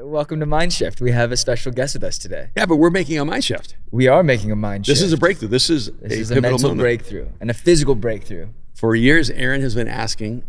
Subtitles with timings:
[0.00, 1.00] welcome to Mindshift.
[1.00, 2.50] We have a special guest with us today.
[2.56, 3.76] Yeah, but we're making a mind shift.
[3.90, 5.48] We are making a mind This is a breakthrough.
[5.48, 6.80] This is This a is a pivotal mental moment.
[6.84, 8.48] breakthrough and a physical breakthrough.
[8.74, 10.44] For years, Aaron has been asking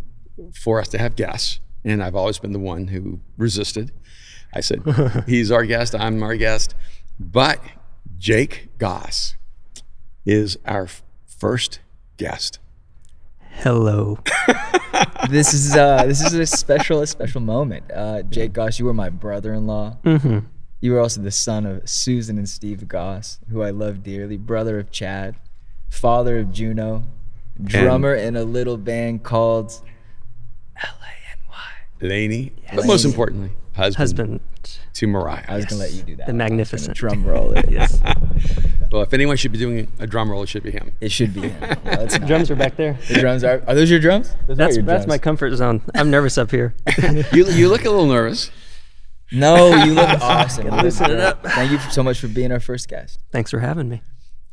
[0.54, 3.91] for us to have guests, and I've always been the one who resisted.
[4.54, 4.81] I said,
[5.27, 5.95] "He's our guest.
[5.95, 6.75] I'm our guest,"
[7.20, 7.59] but
[8.18, 9.36] Jake Goss
[10.25, 10.88] is our
[11.25, 11.79] first
[12.18, 12.59] guest.
[13.60, 14.20] Hello.
[15.30, 17.84] This is uh, this is a special a special moment.
[17.93, 19.98] Uh, Jake Goss, you were my brother-in-law.
[20.04, 20.39] hmm
[20.82, 24.38] You were also the son of Susan and Steve Goss, who I love dearly.
[24.38, 25.36] Brother of Chad,
[25.89, 27.04] father of Juno,
[27.61, 29.71] drummer in a little band called
[30.82, 32.08] L.A.N.Y.
[32.08, 34.39] LANY, but most importantly, husband, Husband,
[34.94, 35.44] to Mariah.
[35.47, 36.28] I was gonna let you do that.
[36.28, 36.97] the magnificent.
[36.97, 37.52] drum roll.
[37.52, 37.66] It.
[37.69, 38.02] Yes.
[38.92, 40.94] Well, if anyone should be doing a drum roll, it should be him.
[41.00, 41.50] It should be.
[41.50, 41.78] him.
[41.86, 42.17] No, it's.
[42.20, 42.97] Drums are back there.
[43.08, 43.64] The drums are.
[43.67, 44.36] Are those your drums?
[44.47, 45.81] Those That's your that's my comfort zone.
[45.94, 46.75] I'm nervous up here.
[47.31, 48.52] You, you look a little nervous.
[49.31, 50.66] No, you look awesome.
[50.66, 51.44] You loosen it up.
[51.44, 53.20] Thank you so much for being our first guest.
[53.31, 54.02] Thanks for having me.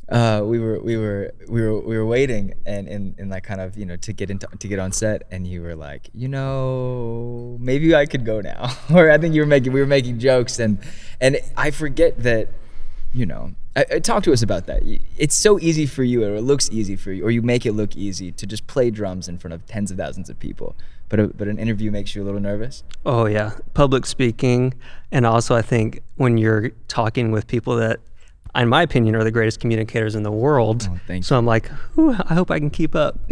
[0.09, 3.61] Uh, we were we were we were we were waiting and and, and like kind
[3.61, 6.29] of you know to get into to get on set and you were like you
[6.29, 10.21] know maybe I could go now or I think you were making we were making
[10.21, 10.79] jokes and
[11.21, 12.51] and I forget that
[13.17, 14.83] you know I, I, talk to us about that
[15.17, 17.73] it's so easy for you or it looks easy for you or you make it
[17.73, 20.77] look easy to just play drums in front of tens of thousands of people
[21.09, 24.75] but a, but an interview makes you a little nervous Oh yeah, public speaking,
[25.13, 28.01] and also I think when you're talking with people that,
[28.57, 30.89] in my opinion, are the greatest communicators in the world.
[30.91, 33.19] Oh, thank so I'm like, I hope I can keep up.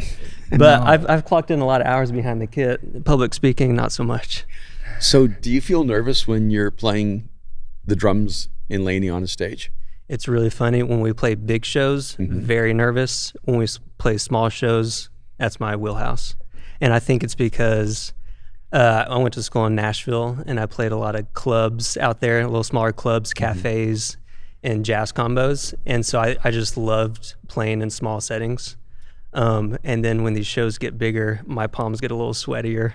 [0.51, 0.87] But No.
[0.87, 3.05] I've I've clocked in a lot of hours behind the kit.
[3.05, 4.45] Public speaking, not so much.
[5.01, 7.29] So, do you feel nervous when you're playing
[7.85, 9.70] the drums in LANY on a stage?
[10.09, 12.17] It's really funny when we play big shows.
[12.19, 13.67] Very nervous when we
[13.98, 15.09] play small shows.
[15.39, 16.37] That's my wheelhouse,
[16.81, 18.12] and I think it's because
[18.73, 22.21] uh, I went to school in Nashville and I played a lot of clubs out
[22.21, 24.17] there, little smaller clubs, cafes,
[24.62, 28.77] and jazz combos, and so I, I just loved playing in small settings.
[29.35, 32.95] Um, and then when these shows get bigger, my palms get a little sweatier,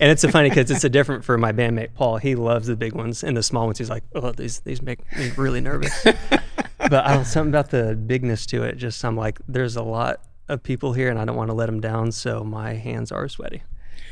[0.00, 2.18] and it's so funny because it's a different for my bandmate Paul.
[2.18, 5.00] He loves the big ones, and the small ones he's like, oh, these these make
[5.16, 6.04] me really nervous
[6.78, 8.76] but I don't something about the bigness to it.
[8.76, 11.66] Just I'm like, there's a lot of people here, and I don't want to let
[11.66, 13.62] them down, so my hands are sweaty.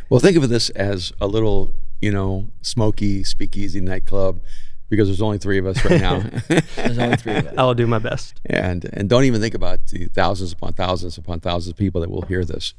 [0.09, 4.41] Well, think of this as a little, you know, smoky speakeasy nightclub
[4.89, 6.21] because there's only three of us right now.
[6.77, 8.41] there's only three of us I'll do my best.
[8.47, 12.11] and and don't even think about the thousands upon thousands upon thousands of people that
[12.11, 12.75] will hear this.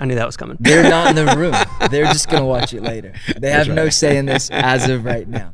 [0.00, 0.56] I knew that was coming.
[0.60, 1.54] They're not in the room.
[1.90, 3.14] They're just gonna watch it later.
[3.36, 5.52] They have no say in this as of right now.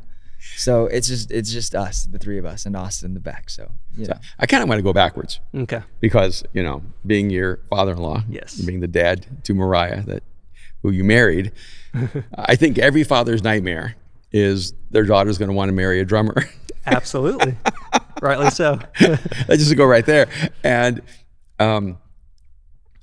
[0.57, 3.49] So it's just it's just us, the three of us, and Austin in the back.
[3.49, 4.17] So you know.
[4.39, 5.81] I kind of want to go backwards Okay.
[5.99, 8.55] because you know, being your father-in-law, Yes.
[8.61, 10.23] being the dad to Mariah that
[10.83, 11.51] who you married,
[12.35, 13.95] I think every father's nightmare
[14.35, 16.35] is their daughter's going to want to marry a drummer.
[16.85, 17.55] Absolutely.
[18.21, 18.79] Rightly so.
[19.01, 20.27] Let's just go right there.
[20.61, 21.01] And
[21.57, 21.97] um,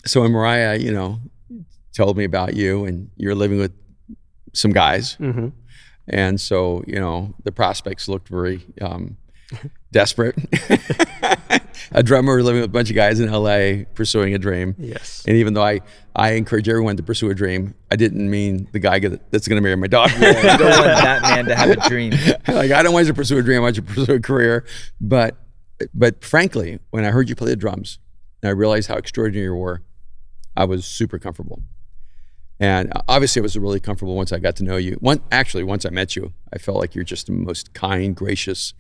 [0.05, 1.21] so when Mariah, you know,
[1.97, 3.73] told me about you and you're living with
[4.53, 5.15] some guys.
[5.15, 5.49] hmm
[6.07, 9.17] And so, you know, the prospects looked very um,
[9.93, 10.37] desperate.
[11.93, 14.75] a drummer living with a bunch of guys in LA pursuing a dream.
[14.79, 15.25] Yes.
[15.27, 15.81] And even though I,
[16.15, 19.63] I encourage everyone to pursue a dream, I didn't mean the guy that's going to
[19.63, 20.15] marry my daughter.
[20.19, 22.13] you don't want that man to have a dream.
[22.49, 23.59] like I don't want you to pursue a dream.
[23.59, 24.65] I want you to pursue a career.
[25.01, 25.37] But
[25.95, 27.99] but frankly, when I heard you play the drums,
[28.43, 29.83] and I realized how extraordinary you were,
[30.57, 31.63] I was super comfortable.
[32.61, 34.93] And obviously, I was really comfortable once I got to know you.
[35.01, 38.75] One actually, once I met you, I felt like you're just the most kind, gracious,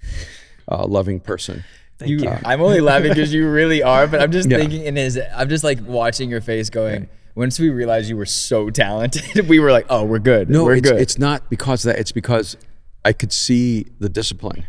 [0.68, 1.64] uh, loving person.
[1.98, 2.30] Thank You, you.
[2.44, 4.58] I'm only laughing because you really are, but I'm just Yeah.
[4.58, 5.20] thinking in his.
[5.34, 7.08] I'm just like watching your face, going.
[7.34, 10.50] Once we realized you were so talented, we were like, "Oh, we're good.
[10.50, 12.00] No, we're it's, good." it's not because of that.
[12.00, 12.56] It's because
[13.04, 14.66] I could see the discipline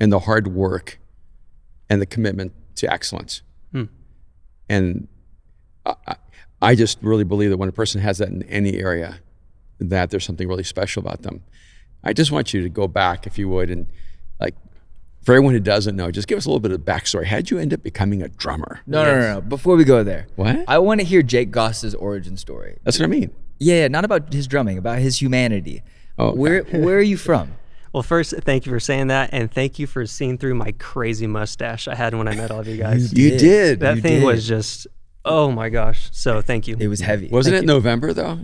[0.00, 0.98] and the hard work
[1.88, 3.42] and the commitment to excellence.
[3.72, 3.84] Hmm.
[4.68, 5.08] And
[5.86, 6.16] I, I-
[6.62, 9.20] I just really believe that when a person has that in any area,
[9.78, 11.42] that there's something really special about them.
[12.04, 13.86] I just want you to go back, if you would, and
[14.38, 14.54] like
[15.22, 17.26] for everyone who doesn't know, just give us a little bit of backstory.
[17.26, 18.80] How'd you end up becoming a drummer?
[18.86, 19.40] no, no, no, no.
[19.40, 20.64] Before we go there, What?
[20.68, 22.78] I want to hear Jake Goss's origin story.
[22.84, 23.30] That's what I mean.
[23.58, 25.82] Yeah, yeah, not about his drumming, about his humanity.
[26.18, 26.38] Oh, okay.
[26.38, 27.52] Where Where are you from?
[27.92, 31.26] Well, first, thank you for saying that, and thank you for seeing through my crazy
[31.26, 33.12] mustache I had when I met all of you guys.
[33.16, 33.38] You did.
[33.38, 33.80] did.
[33.80, 34.24] that you thing did.
[34.26, 34.86] was just,
[35.24, 36.08] oh my gosh.
[36.12, 36.76] So thank you.
[36.78, 37.28] It was heavy.
[37.28, 38.40] Wasn't it November though?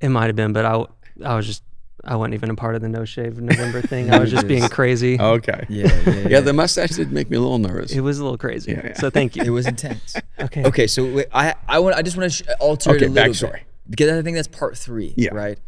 [0.00, 0.84] It might have been, but I,
[1.24, 1.62] I was just,
[2.04, 4.10] I wasn't even a part of the no shave November thing.
[4.14, 5.20] I was just being crazy.
[5.20, 5.66] Okay.
[5.68, 6.28] Yeah, yeah, yeah.
[6.28, 7.92] Yeah, the mustache did make me a little nervous.
[7.92, 8.72] It was a little crazy.
[8.72, 8.92] Yeah, yeah.
[8.94, 9.42] So thank you.
[9.42, 10.16] It was intense.
[10.40, 10.64] okay.
[10.64, 13.10] Okay, so wait, I I want I just want to sh- alter Okay, it a
[13.10, 13.52] little backstory.
[13.52, 15.12] bit because I think that's part three.
[15.16, 15.30] Yeah.
[15.34, 15.58] Right.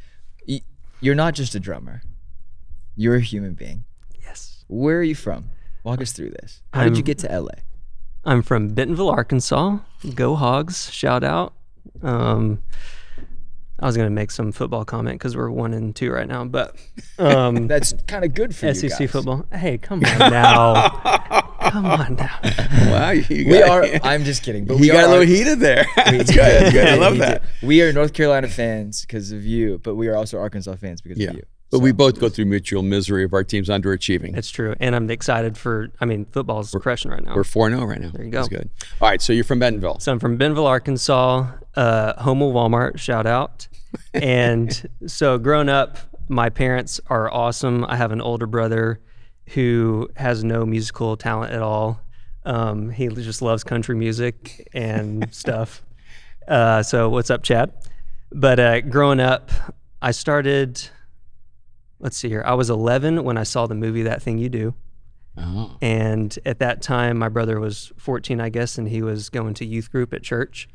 [0.49, 0.63] Y-
[1.01, 2.03] You're not just a drummer.
[2.97, 3.85] You're a human being.
[4.23, 4.65] Yes.
[4.69, 5.51] Where are you from?
[5.85, 6.63] Walk us through this.
[6.73, 7.55] How did you get to LA?
[8.25, 9.79] I'm from Bentonville, Arkansas.
[10.15, 10.91] Go Hogs!
[10.93, 11.55] Shout out.
[12.03, 12.63] Um,
[13.83, 16.77] I was gonna make some football comment because we're one and two right now, but
[17.19, 19.11] um, That's kind of good for you SEC guys.
[19.11, 19.45] Football.
[19.53, 20.89] Hey, come on now.
[21.71, 22.39] come on now.
[22.91, 23.85] Wow, you We got, are.
[24.05, 25.85] I'm just kidding, but you we got are a little heated there.
[26.11, 26.39] we That's good.
[26.39, 26.87] That's good.
[26.89, 27.23] I love did.
[27.23, 27.43] that.
[27.63, 31.19] We are North Carolina fans because of you, but we are also Arkansas fans because
[31.19, 31.31] Yeah.
[31.31, 31.43] of you.
[31.71, 34.37] But we both go through mutual misery of our teams underachieving.
[34.37, 35.89] It's true, and I'm excited for.
[36.03, 37.35] I mean, football's crushing right now.
[37.35, 38.11] We're 4 0 right now.
[38.11, 38.41] There you go.
[38.41, 38.69] That's good.
[39.01, 39.99] All right, so you're from Bentonville.
[39.99, 42.99] So I'm from Bentonville, Arkansas, uh, Walmart.
[42.99, 43.69] Shout out.
[44.15, 45.99] And so growing up,
[46.29, 47.85] my parents are awesome.
[47.85, 49.01] I have an older brother
[49.49, 52.01] who has no musical talent at all.
[52.45, 55.83] Um, he just loves country music and stuff.
[56.49, 57.73] Uh, so what's up, Chad?
[58.31, 59.51] But uh, growing up,
[60.01, 60.81] I started.
[62.01, 62.43] Let's see here.
[62.45, 64.75] I was 11 when I saw the movie That Thing You Do.
[65.37, 65.77] Oh.
[65.81, 69.65] And at that time, my brother was 14, I guess, and he was going to
[69.65, 70.69] youth group at church.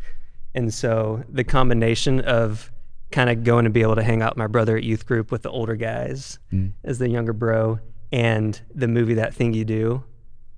[0.58, 2.72] And so the combination of
[3.12, 5.32] kind of going to be able to hang out with my brother at youth group
[5.32, 6.74] with the older guys mm.
[6.84, 7.80] as the younger bro
[8.12, 10.04] and the movie That Thing You Do.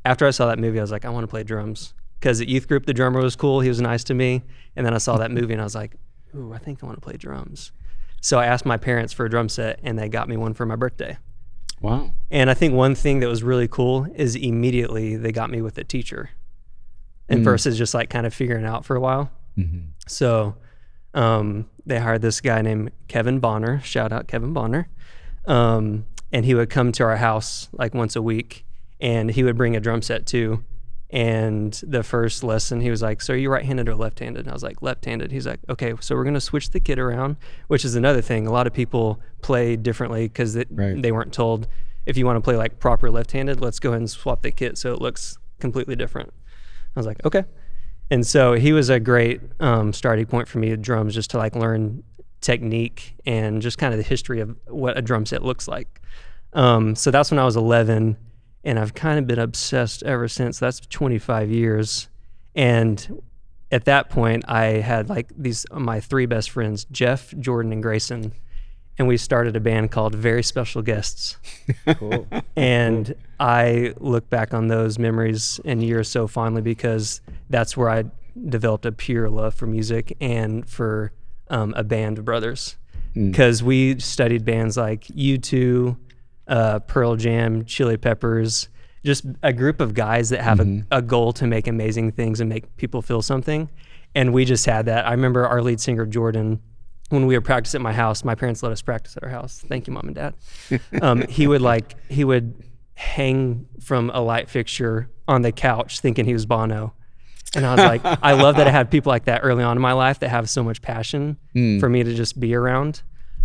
[0.05, 1.93] After I saw that movie, I was like, I want to play drums.
[2.17, 3.59] Because at youth group, the drummer was cool.
[3.59, 4.43] He was nice to me.
[4.77, 5.97] And then I saw that movie and I was like,
[6.33, 7.73] ooh, I think I want to play drums.
[8.21, 10.65] So I asked my parents for a drum set and they got me one for
[10.65, 11.17] my birthday.
[11.81, 12.13] Wow.
[12.31, 15.77] And I think one thing that was really cool is immediately they got me with
[15.77, 16.29] a teacher,
[17.27, 17.43] and mm.
[17.43, 19.29] versus just like kind of figuring out for a while.
[20.07, 20.55] So
[21.13, 23.79] um, they hired this guy named Kevin Bonner.
[23.81, 24.87] Shout out Kevin Bonner.
[25.45, 28.65] Um, and he would come to our house like once a week,
[28.99, 30.63] and he would bring a drum set too.
[31.11, 34.53] And the first lesson, he was like, "So are you right-handed or left-handed?" And I
[34.53, 37.95] was like, "Left-handed." He's like, "Okay, so we're gonna switch the kit around," which is
[37.95, 38.45] another thing.
[38.45, 41.01] A lot of people play differently because Right.
[41.01, 41.67] they weren't told
[42.05, 44.77] if you want to play like proper left-handed, let's go ahead and swap the kit
[44.77, 46.31] so it looks completely different.
[46.95, 47.43] I was like, okay.
[48.11, 51.37] And so he was a great um, starting point for me at drums, just to
[51.37, 52.03] like learn
[52.41, 56.01] technique and just kind of the history of what a drum set looks like.
[56.53, 58.17] Um, so that's when I was 11,
[58.63, 60.57] and I've kind of been obsessed ever since.
[60.57, 62.09] That's 25 years,
[62.55, 63.21] and
[63.71, 68.33] at that point, I had like these my three best friends, Jeff, Jordan, and Grayson,
[68.99, 71.37] and we started a band called Very Special Guests.
[71.97, 72.27] Cool.
[72.55, 78.05] And I look back on those memories and years so fondly because that's where I
[78.47, 81.11] developed a pure love for music and for
[81.49, 82.75] um, a band of brothers.
[83.13, 85.97] Because we studied bands like U2,
[86.47, 88.67] uh, Pearl Jam, Chili Peppers,
[89.05, 92.49] just a group of guys that have a, a goal to make amazing things and
[92.49, 93.69] make people feel something.
[94.15, 95.07] And we just had that.
[95.07, 96.61] I remember our lead singer, Jordan,
[97.09, 99.63] when we would practice at my house, my parents let us practice at our house.
[99.67, 100.33] Thank you, mom and dad.
[101.01, 102.63] Um, he would like he would
[102.93, 106.93] hang from a light fixture on the couch, thinking he was Bono.
[107.55, 109.81] And I was like, I love that I had people like that early on in
[109.81, 111.37] my life that have so much passion
[111.79, 113.01] for me to just be around.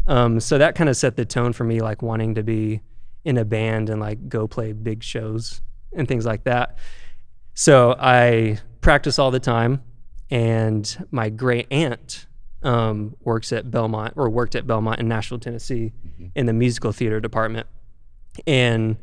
[0.07, 2.83] Um, so that kind of set the tone for me, like wanting to be
[3.25, 5.63] in a band and like go play big shows
[5.97, 6.77] and things like that.
[7.55, 9.83] So I practice all the time,
[10.31, 12.27] and my great aunt
[12.65, 15.93] um, works at Belmont or worked at Belmont in Nashville, Tennessee,
[16.35, 17.67] in the musical theater department.
[18.47, 18.97] And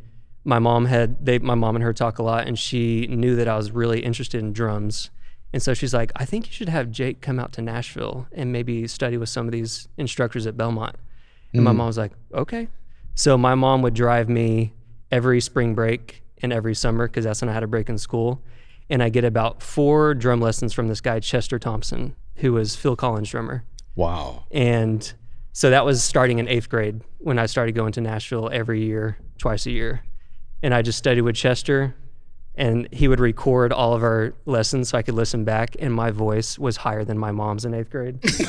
[0.43, 3.47] my mom had they my mom and her talk a lot, and she knew that
[3.47, 5.11] I was really interested in drums.
[5.53, 8.51] And so she's like, I think you should have Jake come out to Nashville and
[8.51, 10.95] maybe study with some of these instructors at Belmont.
[11.53, 12.69] And my mom was like, okay.
[13.15, 14.73] So my mom would drive me
[15.11, 18.41] every spring break and every summer because that's when I had a break in school.
[18.89, 22.95] And I get about four drum lessons from this guy, Chester Thompson, who was Phil
[22.95, 23.63] Collins' drummer.
[23.95, 24.45] Wow.
[24.51, 25.11] And
[25.53, 29.17] so that was starting in eighth grade when I started going to Nashville every year,
[29.37, 30.03] twice a year.
[30.63, 31.95] And I just studied with Chester,
[32.55, 35.75] and he would record all of our lessons so I could listen back.
[35.79, 38.19] And my voice was higher than my mom's in eighth grade.
[38.23, 38.39] He's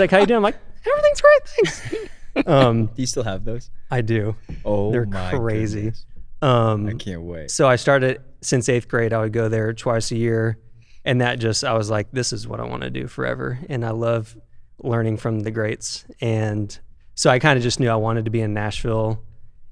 [0.00, 3.70] like, "How you doing?" I'm like, "Everything's great, thanks." um, Do you still have those?
[3.90, 4.34] I do.
[4.64, 5.92] Oh, They're crazy.
[6.40, 7.50] Um, I can't wait.
[7.52, 9.12] so I started since eighth grade.
[9.12, 10.58] I would go there twice a year,
[11.04, 13.58] and that just I was like, this is what I want to do forever.
[13.68, 14.36] And I love
[14.78, 16.04] learning from the greats.
[16.20, 16.76] And
[17.14, 19.22] so I kind of just knew I wanted to be in Nashville,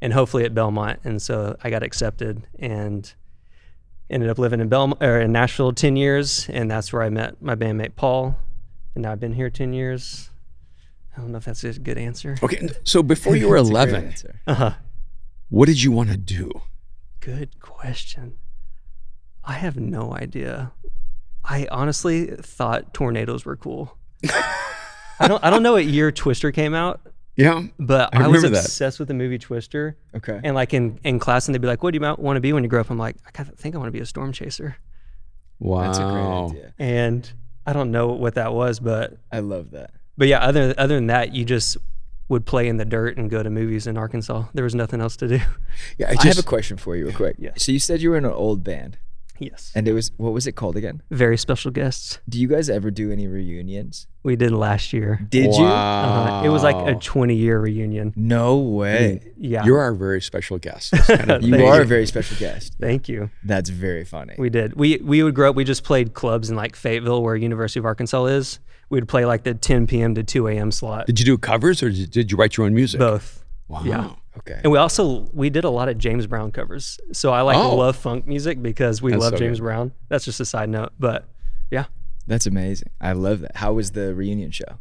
[0.01, 1.01] and hopefully at Belmont.
[1.05, 3.13] And so I got accepted and
[4.09, 7.41] ended up living in Belmont or in Nashville ten years, and that's where I met
[7.41, 8.37] my bandmate Paul.
[8.95, 10.31] And now I've been here ten years.
[11.17, 12.37] I don't know if that's a good answer.
[12.43, 14.15] Okay, so before you were That's a great 11.
[14.47, 14.73] Uh-huh.
[15.49, 16.51] what did you want to do?
[17.21, 18.39] Good question.
[19.45, 20.73] I have no idea.
[21.45, 23.97] I honestly thought tornadoes were cool.
[25.19, 27.01] I don't I don't know what year Twister came out,
[27.37, 27.63] Yeah.
[27.79, 28.65] But I I, was remember that.
[28.65, 29.97] obsessed with the movie Twister.
[30.15, 30.41] Okay.
[30.43, 32.53] And like in, in class, and they'd be like, "What do you want to be
[32.53, 34.77] when you grow up?" I'm like, "I think I want to be a storm chaser."
[35.59, 35.83] Wow.
[35.83, 36.75] That's a great idea.
[36.79, 37.31] And
[37.67, 39.91] I don't know what that was, but I love that.
[40.17, 41.77] but yeah, other other than that, you just
[42.29, 44.45] would play in the dirt and go to movies in Arkansas.
[44.55, 45.41] There was nothing else to do.
[45.99, 47.37] Yeah, I I have a question for you, real quick.
[47.39, 47.51] Yeah.
[47.59, 48.99] So you said you were in an old band,
[49.41, 49.73] yes.
[49.75, 51.03] and it was what was it called again?
[51.11, 52.21] Very special guests.
[52.29, 54.07] Do you guys ever do any reunions?
[54.23, 55.27] We did last year.
[55.31, 55.65] Did you?
[55.65, 56.43] Uh-huh.
[56.45, 58.13] It was like a 20 year reunion.
[58.17, 59.33] No way.
[59.39, 59.65] Yeah.
[59.65, 60.93] You're our very special guest.
[60.93, 61.83] Kind of- You are you.
[61.83, 62.75] a very special guest.
[62.79, 63.31] Thank you.
[63.45, 64.35] That's very funny.
[64.39, 64.75] We did.
[64.77, 65.57] We we would grow up.
[65.57, 68.59] We just played clubs in like Fayetteville, where University of Arkansas is.
[68.91, 70.15] We'd play like the 10 p.m.
[70.17, 70.73] to 2 a.m.
[70.73, 71.07] slot.
[71.07, 72.99] did you do covers or did, did you write your own music?
[72.99, 73.40] Both.
[73.71, 73.83] Wow.
[73.85, 74.11] Yeah.
[74.39, 74.61] okay.
[74.65, 76.99] And we also we did a lot of James Brown covers.
[77.13, 77.77] So I like Oh.
[77.77, 79.65] love funk music because we That's love so James good.
[79.65, 79.93] Brown.
[80.09, 81.29] That's just a side note, but
[81.71, 81.85] yeah,
[82.27, 82.91] That's amazing.
[83.01, 83.57] I love that.
[83.57, 84.79] How was the reunion show?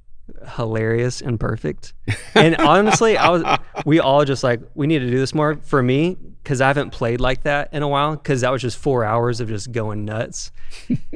[0.58, 1.94] hilarious and perfect.
[2.36, 3.44] And honestly, I was
[3.86, 6.92] we all just like we need to do this more for me because I haven't
[6.92, 10.06] played like that in a while because that was just four hours of just going
[10.06, 10.52] nuts.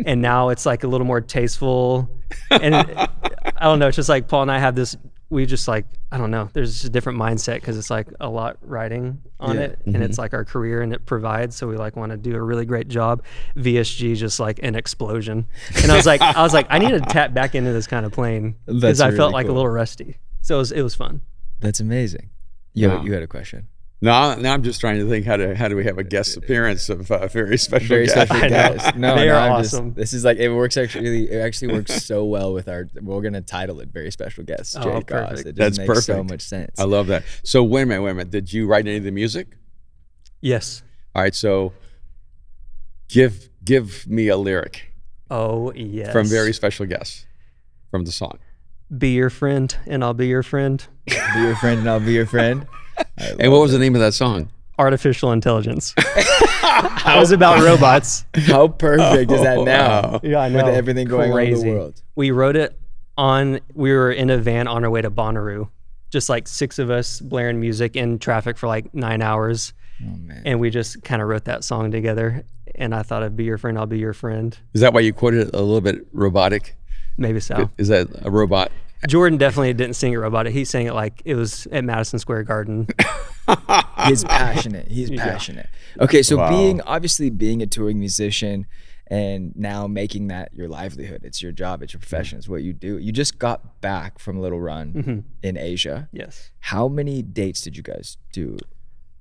[0.05, 2.09] and now it's like a little more tasteful.
[2.49, 2.97] And it-
[3.57, 3.87] I don't know.
[3.87, 4.97] It's just like Paul and I have this.
[5.33, 6.47] We just like I don't know.
[6.53, 9.63] There's just a different mindset because it's like a lot riding on Yeah.
[9.63, 10.21] it, and it's mm-hmm.
[10.21, 11.55] like our career and it provides.
[11.55, 13.23] So we like want to do a really great job.
[13.57, 15.47] VSG just like an explosion,
[15.81, 18.05] and I was like, I was like, I need to tap back into this kind
[18.05, 20.17] of plane because That's I really felt like a little rusty.
[20.41, 21.21] So it was, it was fun.
[21.61, 22.29] That's amazing.
[22.73, 23.03] You, Wow.
[23.03, 23.67] you had a question.
[24.03, 26.35] Now, now I'm just trying to think how to how do we have a guest
[26.35, 28.27] appearance of a very special Very guest.
[28.27, 28.97] special guest.
[28.97, 29.93] No, They no, are I'm just- awesome.
[29.93, 31.31] this is like it works actually.
[31.31, 32.89] It actually works so well with our.
[33.01, 35.29] We're gonna title it "Very Special Guest." Oh, Jay Goss.
[35.29, 35.39] perfect.
[35.39, 36.77] It just That's makes so much sense.
[36.77, 37.23] I love that.
[37.43, 38.31] So wait a minute, wait a minute.
[38.31, 39.47] Did you write any of the music?
[40.41, 40.83] Yes.
[41.15, 41.71] All right, so
[43.07, 44.91] give give me a lyric
[45.31, 46.11] Oh yes.
[46.11, 47.25] from very special guests
[47.89, 48.37] from the song.
[48.97, 50.85] be your friend, and I'll be your friend.
[51.07, 52.67] be your friend, and I'll be your friend.
[53.39, 54.49] And what was the name of that song?
[54.79, 55.93] Artificial intelligence.
[55.97, 58.25] that was about robots.
[58.35, 60.01] How perfect is that oh, now?
[60.13, 60.19] Wow.
[60.23, 60.65] Yeah, I know.
[60.65, 61.69] With everything going on in Crazy.
[61.69, 62.01] the world.
[62.15, 62.77] We wrote it
[63.17, 63.59] on.
[63.73, 65.69] We were in a van on our way to Bonnaroo,
[66.09, 70.41] just like six of us blaring music in traffic for like nine hours, Oh man.
[70.45, 72.43] and we just kind of wrote that song together.
[72.75, 73.77] And I thought I'd be your friend.
[73.77, 74.57] I'll be your friend.
[74.73, 76.75] Is that why you quoted it a little bit robotic?
[77.17, 77.69] Maybe so.
[77.77, 78.71] Is that a robot?
[79.07, 80.53] Jordan definitely didn't sing it robotic.
[80.53, 82.87] He sang it like it was at Madison Square Garden.
[84.07, 84.87] He's passionate.
[84.87, 85.67] He's passionate.
[85.99, 86.49] Okay, so Wow.
[86.49, 88.65] being obviously being a touring musician
[89.07, 92.71] and now making that your livelihood, it's your job, it's your profession, it's what you
[92.73, 92.97] do.
[92.97, 95.19] You just got back from a little run Mm-hmm.
[95.43, 96.07] in Asia.
[96.11, 96.51] yes.
[96.59, 98.57] How many dates did you guys do?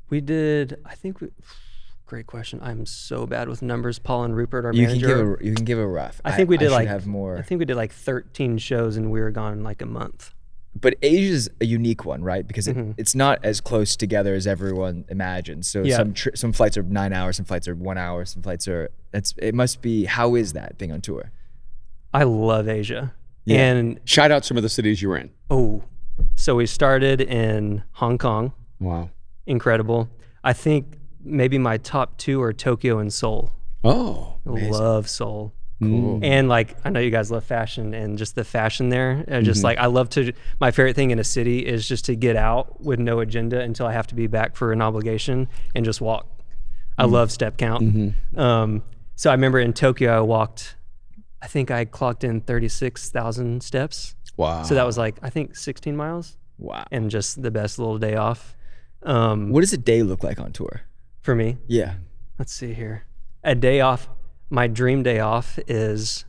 [0.09, 0.77] We did.
[0.85, 1.29] I think we.
[2.13, 2.61] Great question.
[2.63, 3.99] I'm so bad with numbers.
[3.99, 6.21] Paul and Rupert, our You can give a you can give a rough.
[6.27, 7.39] I think we did should like have more.
[7.39, 10.35] I think we did like 13 shows, and we were gone in like a month.
[10.79, 12.47] but Asia's a unique one, right?
[12.47, 15.69] Because it, it's not as close together as everyone imagines.
[15.69, 15.89] So Mm-hmm.
[15.89, 15.97] Yeah.
[15.97, 18.91] some tri- some flights are nine hours, some flights are one hour, some flights are.
[19.15, 20.05] It's it must be.
[20.05, 21.33] How is that being on tour?
[22.13, 23.15] I love Asia.
[23.47, 23.57] Yeah.
[23.71, 25.31] And Shout out some of the cities you were in.
[25.51, 25.83] oh,
[26.35, 28.53] so we started in Hong Kong.
[28.81, 29.09] Wow.
[29.47, 30.11] Incredible.
[30.45, 33.53] I think maybe my top two are Tokyo and Seoul.
[33.85, 34.37] Oh.
[34.47, 35.53] I Love Seoul.
[35.81, 36.21] Cool.
[36.23, 39.25] And like I know you guys love fashion and just the fashion there.
[39.27, 39.43] Mm-hmm.
[39.45, 40.33] just like I love to.
[40.61, 43.87] My favorite thing in a city is just to get out with no agenda until
[43.87, 46.29] I have to be back for an obligation and just walk.
[46.97, 47.13] I Mm-hmm.
[47.15, 48.15] love step count.
[48.37, 48.83] Um,
[49.17, 50.77] so I remember in Tokyo I walked.
[51.41, 54.15] I think I clocked in thirty six thousand steps.
[54.37, 54.63] Wow.
[54.63, 56.85] So that was like I think sixteen miles Wow.
[56.93, 58.57] and just the best little day off.
[59.03, 60.83] Um, What does a day look like on tour?
[61.23, 61.95] For me, Yeah.
[62.39, 63.05] let's see here.
[63.45, 64.09] A day off,
[64.51, 66.25] my dream day off is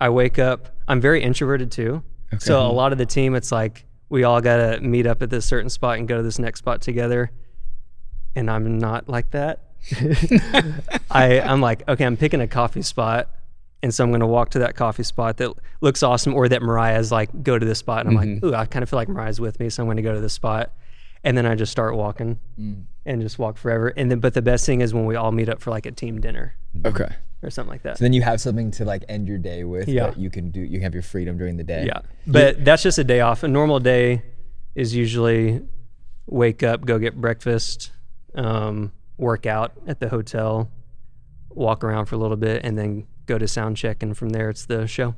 [0.00, 2.02] I wake up, I'm very introverted too.
[2.32, 2.38] Okay.
[2.40, 5.30] So a lot of the team, it's like we all got to meet up at
[5.30, 7.30] this certain spot and go to this next spot together.
[8.36, 9.60] And I'm not like that.
[11.10, 13.30] I, I'm like, okay, I'm picking a coffee spot.
[13.82, 16.62] And so I'm going to walk to that coffee spot that looks awesome or that
[16.62, 18.00] Mariah's like, go to this spot.
[18.00, 18.46] And I'm like, mm-hmm.
[18.46, 19.70] ooh, I kind of feel like Mariah's with me.
[19.70, 20.72] So I'm going to go to this spot.
[21.24, 22.38] And then I just start walking
[23.04, 23.88] and just walk forever.
[23.96, 25.90] And then, but the best thing is when we all meet up for like a
[25.90, 26.54] team dinner
[26.86, 27.08] Okay.
[27.42, 27.98] or something like that.
[27.98, 29.88] So then you have something to like end your day with.
[29.88, 30.08] Yeah.
[30.10, 30.60] That you can do.
[30.60, 31.84] You have your freedom during the day.
[31.86, 32.02] Yeah.
[32.26, 33.42] But that's just a day off.
[33.42, 34.22] A normal day
[34.74, 35.60] is usually
[36.26, 37.90] wake up, go get breakfast,
[38.36, 40.70] um, work out at the hotel,
[41.50, 44.02] walk around for a little bit, and then go to sound check.
[44.04, 45.14] And from there, it's the show.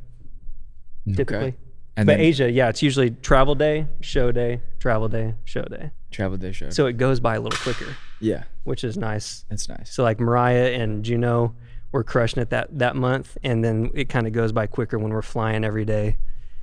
[1.06, 1.56] Typically.
[1.96, 5.90] And but then Asia, yeah, it's usually travel day, show day, travel day, show day.
[6.10, 6.70] travel day show.
[6.70, 9.44] So it goes by a little quicker, yeah, which is nice.
[9.50, 9.92] that's nice.
[9.92, 11.54] So like Mariah and Juno
[11.92, 15.12] were crushing it that that month, and then it kind of goes by quicker when
[15.12, 16.16] we're flying every day.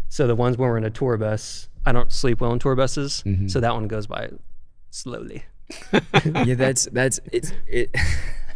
[0.10, 2.75] So the ones when we're in a tour bus, I don't sleep well in tour
[2.75, 3.48] buses, Mm-hmm.
[3.50, 4.29] so that one goes by
[4.89, 5.43] slowly.
[6.46, 7.93] yeah, that's that's it's it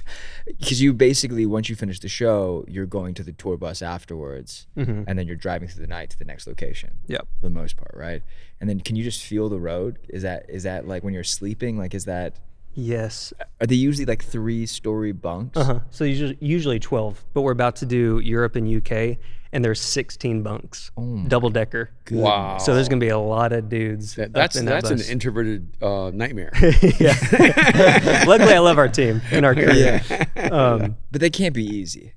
[0.46, 4.68] because you basically once you finish the show, you're going to the tour bus afterwards,
[4.78, 5.06] Mhm.
[5.08, 6.92] and then you're driving through the night to the next location.
[7.08, 7.28] Yep.
[7.40, 8.22] for the most part, right?
[8.60, 10.00] And then can you just feel the road?
[10.10, 11.78] Is that is that like when you're sleeping?
[11.78, 12.40] Like is that
[12.74, 13.34] Yes.
[13.60, 15.58] are they usually like three story bunks?
[15.58, 15.80] Uh huh.
[15.90, 19.18] So usually, usually 12, but we're about to do Europe and UK,
[19.54, 21.90] and there's 16 bunks, my double decker.
[22.10, 22.58] Wow.
[22.58, 24.16] So there's gonna be a lot of dudes.
[24.16, 26.52] That- that's in that that's an introverted uh, nightmare.
[27.00, 28.24] yeah.
[28.28, 29.72] Luckily, I love our team and our crew.
[29.74, 30.02] Yeah,
[30.52, 32.14] Um, but they can't be easy.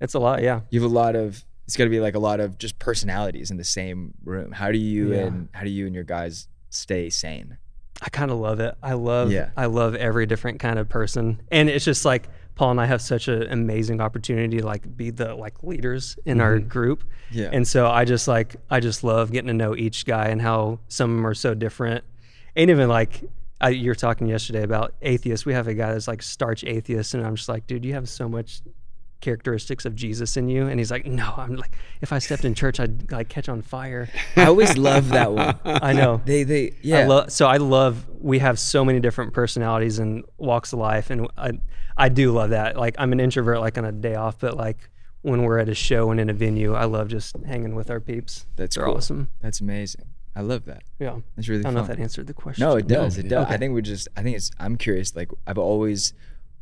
[0.00, 0.42] it's a lot.
[0.42, 0.60] Yeah.
[0.70, 1.44] You have a lot of.
[1.66, 4.52] It's got to be like a lot of just personalities in the same room.
[4.52, 5.20] How do you Yeah.
[5.26, 7.58] and how do you and your guys stay sane?
[8.00, 8.76] I kind of love it.
[8.82, 9.50] I love Yeah.
[9.56, 11.40] I love every different kind of person.
[11.50, 15.10] And it's just like Paul and I have such an amazing opportunity to like be
[15.10, 16.68] the like leaders in our mm-hmm.
[16.68, 17.04] group.
[17.30, 17.50] Yeah.
[17.52, 20.80] And so I just like I just love getting to know each guy and how
[20.88, 22.02] some of them are so different.
[22.56, 23.22] And even like
[23.60, 25.46] I, you were talking yesterday about atheists.
[25.46, 28.08] We have a guy that's like starch atheist, and I'm just like, dude, you have
[28.08, 28.60] so much
[29.20, 30.66] characteristics of Jesus in you.
[30.66, 33.62] And he's like, no, I'm like, if I stepped in church, I'd like catch on
[33.62, 34.08] fire.
[34.36, 35.58] I always love that one.
[35.64, 36.20] I know.
[36.26, 36.98] They they yeah.
[37.00, 41.10] I love so I love we have so many different personalities and walks of life
[41.10, 41.52] and I
[41.96, 42.76] I do love that.
[42.76, 44.90] Like I'm an introvert like on a day off, but like
[45.22, 48.00] when we're at a show and in a venue, I love just hanging with our
[48.00, 48.46] peeps.
[48.56, 48.94] That's cool.
[48.94, 49.28] awesome.
[49.40, 50.04] That's amazing.
[50.36, 50.82] I love that.
[50.98, 51.20] Yeah.
[51.34, 51.74] That's really I don't fun.
[51.74, 52.62] know if that answered the question.
[52.62, 53.16] No, it No, does.
[53.18, 53.46] it does.
[53.46, 53.54] Okay.
[53.54, 54.06] I think we're just.
[54.16, 54.50] I think it's.
[54.60, 55.16] I'm curious.
[55.16, 56.12] Like I've always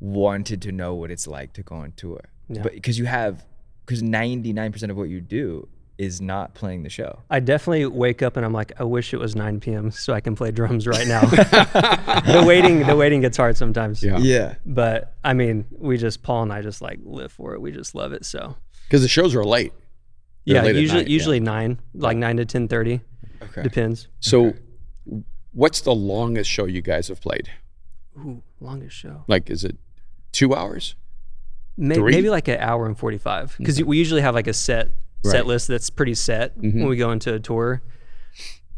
[0.00, 2.63] wanted to know what it's like to go on tour, Yeah.
[2.63, 3.45] but because you have,
[3.87, 7.21] because 99 percent of what you do is not playing the show.
[7.31, 9.93] I definitely wake up and I'm like, I wish it was 9 p.m.
[9.93, 11.21] so I can play drums right now.
[11.27, 14.03] the waiting, the waiting gets hard sometimes.
[14.03, 14.19] Yeah.
[14.19, 14.57] Yeah.
[14.67, 17.61] But I mean, we just Paul and I just like live for it.
[17.61, 18.25] We just love it.
[18.25, 18.57] So
[18.89, 19.73] Because the shows are late.
[20.47, 21.15] They're yeah, late usually night, yeah.
[21.15, 23.01] usually nine, like nine to ten thirty,
[23.41, 23.63] Okay.
[23.63, 24.09] depends.
[24.21, 24.53] So,
[25.53, 27.49] what's the longest show you guys have played?
[28.19, 29.25] Ooh, longest show.
[29.27, 29.77] Like, is it
[30.33, 30.97] two hours?
[31.76, 31.99] May-?
[31.99, 34.91] Maybe like an hour and 45 because we usually have like a set
[35.25, 35.47] set Right.
[35.47, 37.82] list that's pretty set when we go into a tour.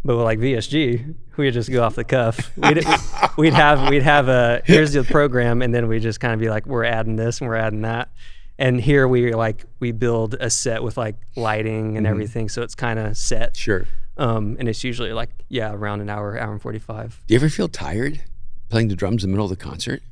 [0.04, 2.52] But with like VSG, we just go off the cuff.
[2.56, 2.84] We'd,
[3.36, 6.48] we'd have we'd have a here's the program, and then we just kind of be
[6.48, 8.10] like, we're adding this and we're adding that.
[8.58, 12.74] And here we like we build a set with like lighting and everything, so it's
[12.76, 13.56] kind of set.
[13.56, 13.86] Sure.
[14.16, 17.20] Um, and it's usually like yeah, around an hour, hour and forty five.
[17.26, 18.22] Do you ever feel tired
[18.68, 20.02] playing the drums in the middle of the concert?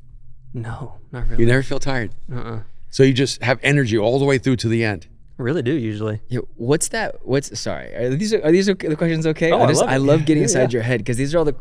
[0.53, 1.43] No, not really.
[1.45, 2.11] You never feel tired.
[2.33, 2.61] uh-uh.
[2.95, 5.09] So you just have energy all the way through to the end.
[5.37, 6.21] I really do usually.
[6.29, 7.27] Yeah, what's that?
[7.27, 7.93] What's sorry?
[7.93, 9.51] Are these are these okay, the questions okay?
[9.51, 9.91] Oh, I just, love.
[9.91, 10.77] I love getting Yeah, inside yeah.
[10.77, 11.57] your head because these are all the.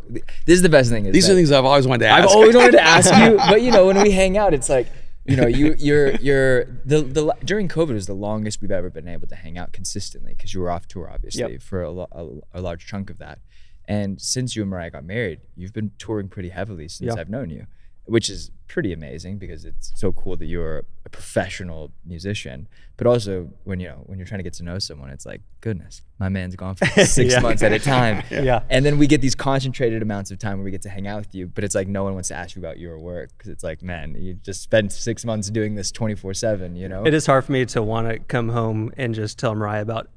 [0.45, 1.07] This is the best thing.
[1.07, 2.23] Is These that are things I've always wanted to ask.
[2.29, 4.85] I've always wanted to ask you, but you know, when we hang out, it's like,
[5.25, 9.07] you know, you you're you're the the during COVID was the longest we've ever been
[9.07, 11.61] able to hang out consistently because you were off tour obviously Yep.
[11.63, 13.39] for a, a, a large chunk of that,
[13.85, 17.19] and since you and Mariah got married, you've been touring pretty heavily since Yeah.
[17.19, 17.65] I've known you,
[18.05, 23.47] which is pretty amazing because it's so cool that you're a professional musician, but also
[23.65, 26.27] when you know when you're trying to get to know someone, it's like goodness, my
[26.27, 27.39] man's gone for six Yeah.
[27.39, 28.23] months at a time.
[28.31, 28.63] Yeah.
[28.69, 31.19] And then we get these concentrated amounts of time where we get to hang out
[31.19, 33.49] with you, but it's like no one wants to ask you about your work because
[33.51, 37.03] it's like, man, you just spent six months doing this 24 7, you know?
[37.05, 40.09] It is hard for me to want to come home and just tell Mariah about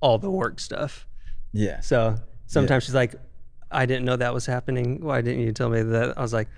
[0.00, 1.06] all the work stuff.
[1.52, 1.80] Yeah.
[1.80, 3.14] So sometimes she's like,
[3.70, 5.00] I didn't know that was happening.
[5.02, 6.16] Why didn't you tell me that?
[6.16, 6.48] I was like,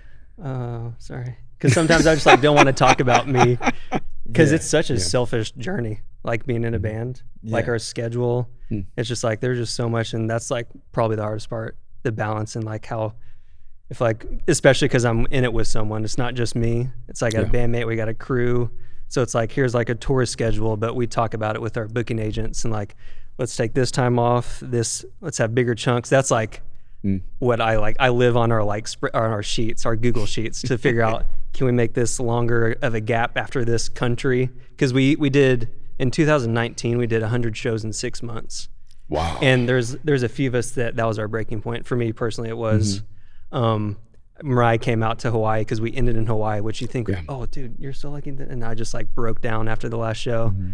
[0.43, 1.37] oh, sorry.
[1.57, 3.57] Because sometimes I just like don't want to talk about me
[4.25, 6.83] because Yeah, it's such a selfish journey, like being in a mm.
[6.83, 7.71] band, like Yeah.
[7.71, 8.49] our schedule.
[8.71, 8.85] Mm.
[8.95, 12.11] It's just like there's just so much, and that's like probably the hardest part, the
[12.11, 13.13] balance and like how.
[13.89, 16.89] If like, especially because I'm in it with someone, it's not just me.
[17.07, 17.87] It's like i a bandmate.
[17.87, 18.69] We got a crew,
[19.07, 21.87] so it's like here's like a tour schedule, but we talk about it with our
[21.87, 22.95] booking agents and like,
[23.37, 24.59] let's take this time off.
[24.59, 26.09] This let's have bigger chunks.
[26.09, 26.61] That's like
[27.05, 27.21] Mm.
[27.39, 27.95] what I like.
[27.99, 31.25] I live on our like sp- on our sheets, our Google sheets, to figure out
[31.53, 34.49] can we make this longer of a gap after this country?
[34.71, 38.69] Because we we did in 2019 we did 100 shows in six months,
[39.09, 39.37] Wow.
[39.41, 41.85] and there's there's a few of us that that was our breaking point.
[41.85, 43.01] For me personally, it was.
[43.51, 43.57] Mm-hmm.
[43.57, 43.97] Um,
[44.43, 47.21] Mariah came out to Hawaii because we ended in Hawaii, which you think, Yeah.
[47.27, 48.29] oh, dude, you're so lucky.
[48.29, 50.71] And I just like broke down after the last show mm-hmm.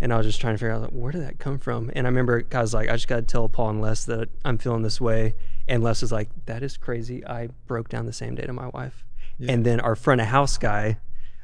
[0.00, 1.90] And I was just trying to figure out like, where did that come from.
[1.94, 4.28] And I remember I was like, I just got to tell Paul and Les that
[4.44, 5.34] I'm feeling this way,
[5.68, 7.26] and Les was like, that is crazy.
[7.26, 9.04] I broke down the same day to my wife,
[9.46, 10.98] and then our front of house guy.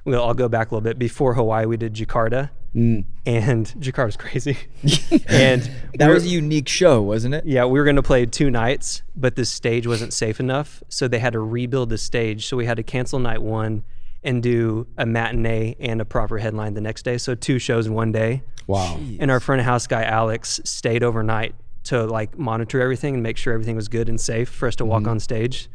[0.04, 1.00] Well, I'll go back a little bit.
[1.00, 3.04] Before Hawaii, we did Jakarta, mm.
[3.26, 4.56] and Jakarta's crazy.
[5.26, 7.44] and that was a unique show, wasn't it?
[7.44, 11.08] yeah, we were going to play two nights, but the stage wasn't safe enough, so
[11.08, 12.46] they had to rebuild the stage.
[12.46, 13.82] So we had to cancel night one
[14.26, 17.16] and do a matinee and a proper headline the next day.
[17.16, 18.42] So two shows in one day.
[18.66, 18.98] Wow.
[19.20, 23.36] And our front of house guy Alex stayed overnight to like monitor everything and make
[23.36, 25.10] sure everything was good and safe for us to walk mm-hmm.
[25.10, 25.70] on stage.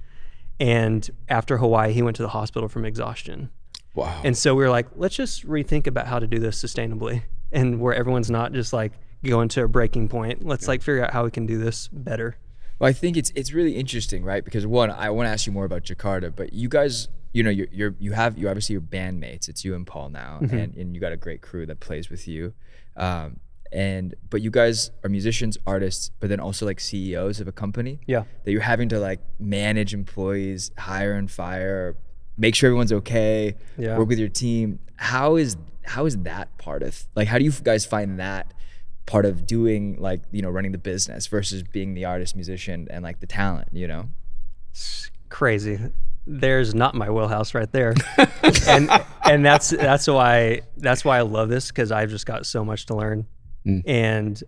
[0.60, 3.50] And after Hawaii, he went to the hospital from exhaustion.
[3.96, 4.22] Wow.
[4.24, 7.80] And so we were like, let's just rethink about how to do this sustainably and
[7.80, 8.92] where everyone's not just like
[9.24, 10.46] going to a breaking point.
[10.46, 12.36] Let's like figure out how we can do this better.
[12.80, 14.44] Well, I think it's it's really interesting, right?
[14.44, 17.50] Because one, I want to ask you more about Jakarta, but you guys, you know,
[17.50, 19.48] you're, you're you have you obviously your bandmates.
[19.50, 20.58] It's you and Paul now, Mm-hmm.
[20.58, 22.54] and and you got a great crew that plays with you.
[22.98, 23.40] Um,
[23.72, 28.00] and but you guys are musicians, artists, but then also like CEOs of a company.
[28.06, 28.24] Yeah.
[28.44, 31.96] That you're having to like manage employees, hire and fire,
[32.38, 33.98] make sure everyone's okay, Yeah.
[33.98, 34.80] work with your team.
[34.98, 38.54] How is how is that part of like how do you guys find that
[39.06, 43.04] part of doing like you know running the business versus being the artist musician and
[43.04, 44.10] like the talent you know
[44.72, 45.80] It's crazy.
[46.28, 47.94] There's not my wheelhouse right there,
[48.68, 48.90] and
[49.26, 52.86] and that's that's why that's why I love this because I've just got so much
[52.88, 53.26] to learn,
[53.86, 54.42] and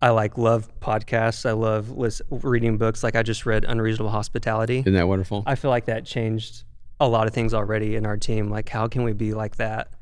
[0.00, 1.46] I like love podcasts.
[1.46, 3.04] I love lis- reading books.
[3.04, 4.80] Like I just read Unreasonable Hospitality.
[4.80, 5.44] Isn't that wonderful?
[5.46, 6.64] I feel like that changed
[6.98, 8.50] a lot of things already in our team.
[8.50, 9.92] Like, how can we be like that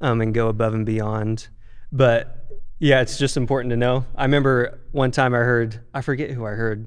[0.00, 1.48] um, and go above and beyond?
[1.90, 4.04] But yeah, it's just important to know.
[4.14, 6.86] I remember one time I heard, I forget who I heard,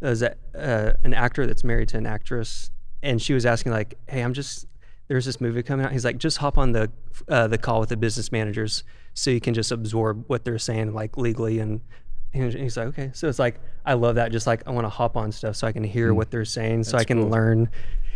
[0.00, 2.70] it was a, uh, an actor that's married to an actress,
[3.02, 4.66] and she was asking like, "Hey, I'm just
[5.08, 6.90] there's this movie coming out." He's like, "Just hop on the
[7.28, 8.84] uh, the call with the business managers
[9.14, 11.80] so you can just absorb what they're saying like legally." And
[12.34, 14.32] and he's like, "Okay." So it's like I love that.
[14.32, 16.84] Just like I want to hop on stuff so I can hear what they're saying,
[16.84, 17.68] so I can learn.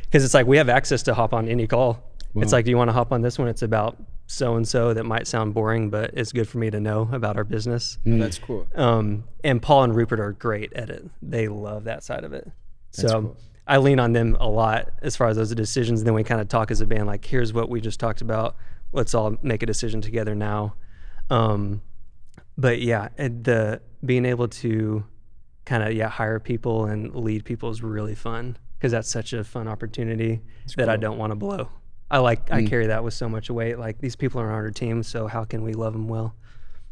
[0.04, 2.02] Because it's like we have access to hop on any call.
[2.36, 3.48] It's like, do you want to hop on this one?
[3.48, 3.96] It's about
[4.26, 7.36] so and so that might sound boring, but it's good for me to know about
[7.36, 7.98] our business.
[8.04, 11.08] that's cool Um, and Paul and Rupert are great at it.
[11.22, 12.50] They love that side of it.
[12.90, 16.00] So I lean on them a lot as far as those decisions.
[16.00, 18.20] And then we kind of talk as a band, like, here's what we just talked
[18.20, 18.56] about.
[18.92, 20.74] Let's all make a decision together now.
[21.30, 21.82] Um,
[22.56, 25.04] but yeah, the being able to
[25.64, 29.42] kind of yeah hire people and lead people is really fun because that's such a
[29.42, 30.40] fun opportunity
[30.76, 31.68] that I don't want to blow.
[32.08, 33.78] I like I carry that with so much weight.
[33.78, 36.36] Like these people are on our team, so how can we love them well?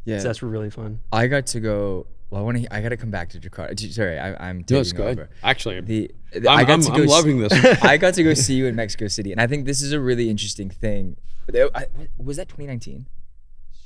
[0.05, 1.01] yeah So that's really fun.
[1.13, 3.93] i got to go well i want to i got to come back to jakarta
[3.93, 5.19] sorry I, i'm No, it's good.
[5.19, 5.29] over.
[5.43, 7.53] Actually, the, I'm, i got I'm, to go I'm s- loving this.
[7.83, 10.01] i got to go see you in mexico city and i think this is a
[10.01, 11.17] really interesting thing
[11.55, 11.87] uh, I-
[12.19, 13.07] was that 2019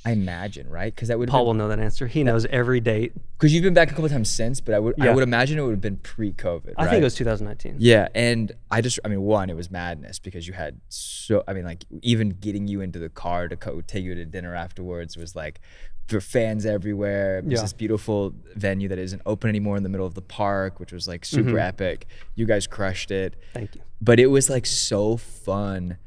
[0.04, 2.06] i imagine right because that would Paul will know that answer.
[2.06, 3.12] He knows every date.
[3.36, 5.62] because you've been back a couple times since but i would i would imagine it
[5.62, 6.90] would have been pre-covid I right?
[6.90, 7.76] think it was 2019.
[7.80, 11.52] Yeah, and I just, I mean, one, it was madness because you had so, I
[11.52, 15.16] mean, like even getting you into the car to co- take you to dinner afterwards
[15.16, 15.60] was like,
[16.08, 17.38] for fans everywhere.
[17.38, 17.60] It was Yeah.
[17.62, 21.06] this beautiful venue that isn't open anymore in the middle of the park, which was
[21.06, 21.58] like super Mm-hmm.
[21.58, 22.06] epic.
[22.34, 23.82] You guys crushed it, Thank you.
[24.00, 25.98] but it was like so fun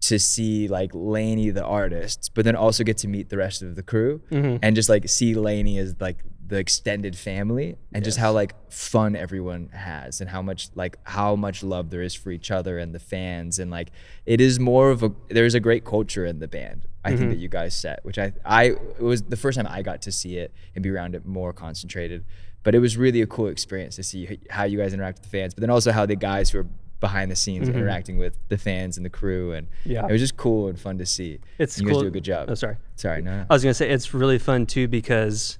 [0.00, 3.74] to see like LANY the artist, but then also get to meet the rest of
[3.74, 4.58] the crew Mm-hmm.
[4.62, 9.14] and just like see LANY as like the extended family and just how like fun
[9.14, 12.94] everyone has and how much like how much love there is for each other and
[12.94, 13.90] the fans and like
[14.24, 17.18] it is more of a there's a great culture in the band I Mm-hmm.
[17.18, 18.64] think that you guys set which I I
[19.00, 21.52] it was the first time I got to see it and be around it more
[21.52, 22.24] concentrated
[22.64, 25.30] but it was really a cool experience to see how you guys interact with the
[25.36, 26.66] fans but then also how the guys who are
[27.00, 29.90] behind the scenes interacting with the fans and the crew and Mm-hmm.
[29.92, 30.06] Yeah.
[30.08, 31.94] it was just cool and fun to see It's you cool.
[31.94, 32.76] guys do a good job Oh, sorry.
[32.96, 33.46] sorry no, no.
[33.48, 35.58] I was gonna say it's really fun too because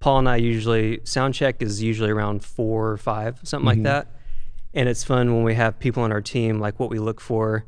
[0.00, 4.06] Paul and I usually sound check is usually around four or five, something like that.
[4.72, 7.66] And it's fun when we have people on our team like what we look for.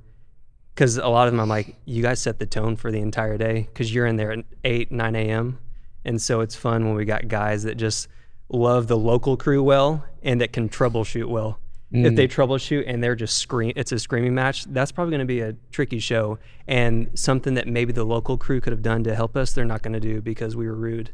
[0.75, 3.37] Because a lot of them, I'm like, you guys set the tone for the entire
[3.37, 5.59] day because you're in there at eight, nine a.m.
[6.05, 8.09] And so it's fun when we got guys that just
[8.49, 11.59] love the local crew well and that can troubleshoot well.
[11.95, 12.17] If mm.
[12.17, 14.65] they troubleshoot and they're just scream, it's a screaming match.
[14.65, 18.63] That's probably going to be a tricky show and something that maybe the local crew
[18.63, 19.53] could have done to help us.
[19.53, 21.11] They're not going to do because we were rude.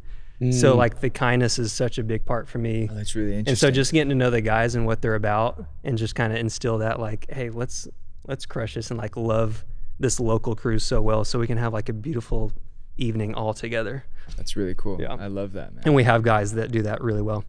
[0.53, 0.77] So mm.
[0.77, 2.89] like the kindness is such a big part for me.
[2.89, 5.17] Oh, that's really interesting And so just getting to know the guys and what they're
[5.17, 7.89] about and just kind of instill that like, hey, let's
[8.29, 9.65] let's crush this and like love
[9.99, 12.53] this local crew so well so we can have like a beautiful
[12.97, 14.05] evening all together.
[14.37, 15.15] that's really cool Yeah.
[15.15, 17.45] I love that man And we have guys that do that really well.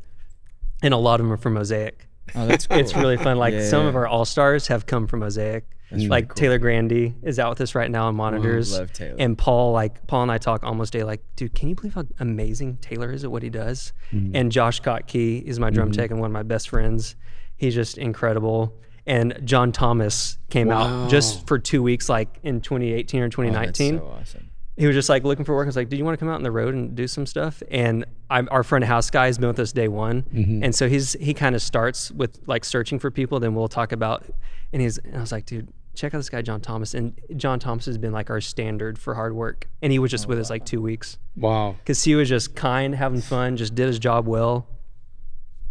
[0.82, 2.08] And a lot of them are from Mosaic.
[2.36, 3.38] oh that's cool It's really fun.
[3.38, 3.90] Like Yeah, some yeah.
[3.90, 5.68] of our all stars have come from Mosaic.
[5.92, 6.36] really like cool.
[6.36, 8.78] Taylor Grandy is out with us right now on monitors.
[8.78, 9.16] love Taylor.
[9.20, 11.06] And Paul, like Paul and I talk almost daily.
[11.06, 13.92] Like, dude, can you believe how amazing Taylor is at what he does?
[14.14, 14.36] Mm-hmm.
[14.36, 17.16] And Josh Kotkey is my drum tech and one of my best friends.
[17.58, 18.74] He's just incredible.
[19.10, 21.06] And John Thomas came Wow.
[21.06, 24.88] out just for two weeks, like in 2018 or Oh, that's 2019 so awesome he
[24.88, 25.66] was just like looking for work.
[25.66, 27.26] I was like, "Do you want to come out on the road and do some
[27.26, 30.64] stuff?" And I'm our front of house guy has been with us day one, mm-hmm.
[30.64, 33.42] and so he's he kind of starts with like searching for people.
[33.42, 34.24] Then we'll talk about,
[34.72, 37.60] and he's and I was like, "Dude, check out this guy John Thomas, and John
[37.60, 40.40] Thomas has been like our standard for hard work, and he was just oh, with
[40.40, 41.76] us like two weeks Wow.
[41.80, 44.66] because he was just kind, having fun, just did his job well.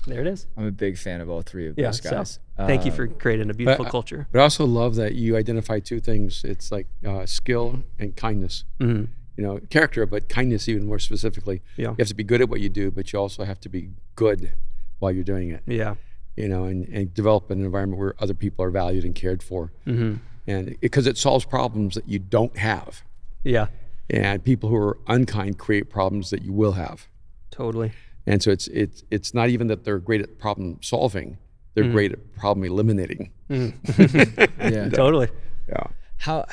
[0.07, 0.47] There it is.
[0.57, 1.87] I'm a big fan of all three of Yeah.
[1.87, 2.39] those So guys.
[2.67, 4.27] Thank you Um, for creating a beautiful I- culture.
[4.33, 6.45] But I also love that you identify two things.
[6.45, 8.65] It's like uh, skill and kindness.
[8.81, 9.05] hmm
[9.37, 11.63] You know, character, but kindness even more specifically.
[11.77, 11.91] Yeah.
[11.91, 13.91] You have to be good at what you do, but you also have to be
[14.17, 14.53] good
[14.99, 15.63] while you're doing it.
[15.67, 15.95] Yeah.
[16.37, 19.73] You know, and, and develop an environment where other people are valued and cared for,
[19.85, 20.15] hmm
[20.47, 23.03] and because it solves problems that you don't have.
[23.45, 23.67] Yeah.
[24.09, 27.07] And people who are unkind create problems that you will have.
[27.51, 27.93] Totally.
[28.27, 31.37] And so it's it's it's not even that they're great at problem solving;
[31.79, 31.93] they're Mm-hmm.
[31.93, 33.31] great at problem eliminating.
[33.49, 34.89] Yeah.
[34.91, 35.29] Totally.
[35.69, 35.85] Yeah.
[36.19, 36.45] How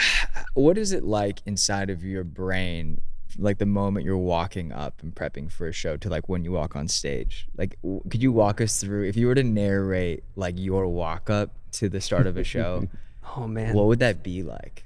[0.53, 3.01] what is it like inside of your brain
[3.37, 6.51] like the moment you're walking up and prepping for a show to like when you
[6.51, 7.47] walk on stage?
[7.57, 11.29] Like w- could you walk us through if you were to narrate like your walk
[11.29, 12.87] up to the start of a show,
[13.35, 13.73] Oh man.
[13.73, 14.85] what would that be like?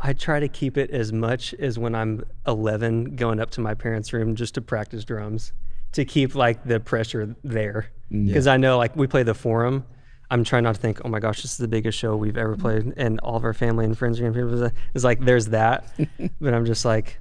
[0.00, 3.74] I try to keep it as much as when I'm 11 going up to my
[3.74, 5.52] parents' room just to practice drums
[5.92, 7.90] to keep like the pressure there.
[8.10, 8.28] Mm-hmm.
[8.28, 9.84] Because I know like we play the forum.
[10.30, 12.56] I'm trying not to think, oh my gosh, this is the biggest show we've ever
[12.56, 12.82] played.
[12.82, 13.00] Mm-hmm.
[13.00, 15.86] And all of our family and friends are going to be, it's like, there's that.
[16.40, 17.18] but I'm just like,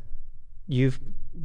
[0.67, 0.99] you've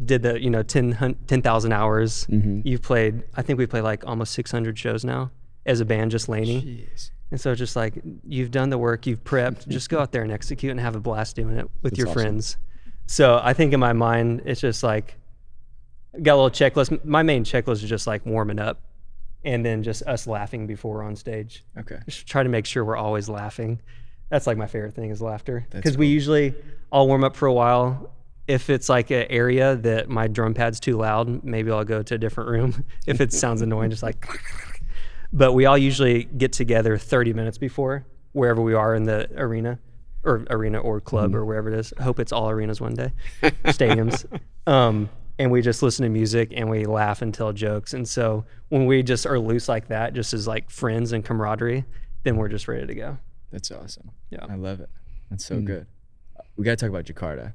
[0.04, 2.26] did the, you know, 10 hun- 10,000 hours.
[2.26, 2.60] Mm-hmm.
[2.64, 5.30] You've played, I think we play like almost 600 shows now
[5.66, 6.62] as a band, just LANY.
[6.62, 7.10] Jeez.
[7.30, 10.32] And so just like you've done the work, you've prepped, just go out there and
[10.32, 12.22] execute and have a blast doing it with your awesome.
[12.22, 12.56] friends.
[13.06, 15.16] So I think in my mind, it's just like
[16.22, 17.04] got a little checklist.
[17.04, 18.80] My main checklist is just like warming up
[19.44, 21.64] and then just us laughing before we're on stage.
[21.78, 21.98] Okay.
[22.06, 23.80] Just try to make sure we're always laughing.
[24.28, 25.66] That's like my favorite thing is laughter.
[25.70, 26.54] Because we usually
[26.92, 28.12] I'll warm up for a while.
[28.46, 32.14] If it's like an area that my drum pad's too loud, maybe I'll go to
[32.14, 32.84] a different room.
[33.06, 34.26] if it sounds annoying, just like
[35.32, 39.78] but we all usually get together 30 minutes before wherever we are in the arena
[40.24, 41.92] or arena or club or wherever it is.
[41.98, 43.12] I hope it's all arenas one day,
[43.64, 44.24] stadiums.
[44.66, 45.08] Um,
[45.40, 47.94] and we just listen to music and we laugh and tell jokes.
[47.94, 51.84] And so when we just are loose like that, just as like friends and camaraderie,
[52.24, 53.18] then we're just ready to go.
[53.50, 54.10] That's awesome.
[54.30, 54.44] Yeah.
[54.48, 54.90] I love it.
[55.30, 55.64] That's so Mm.
[55.64, 55.86] good.
[56.56, 57.54] We got to talk about Jakarta.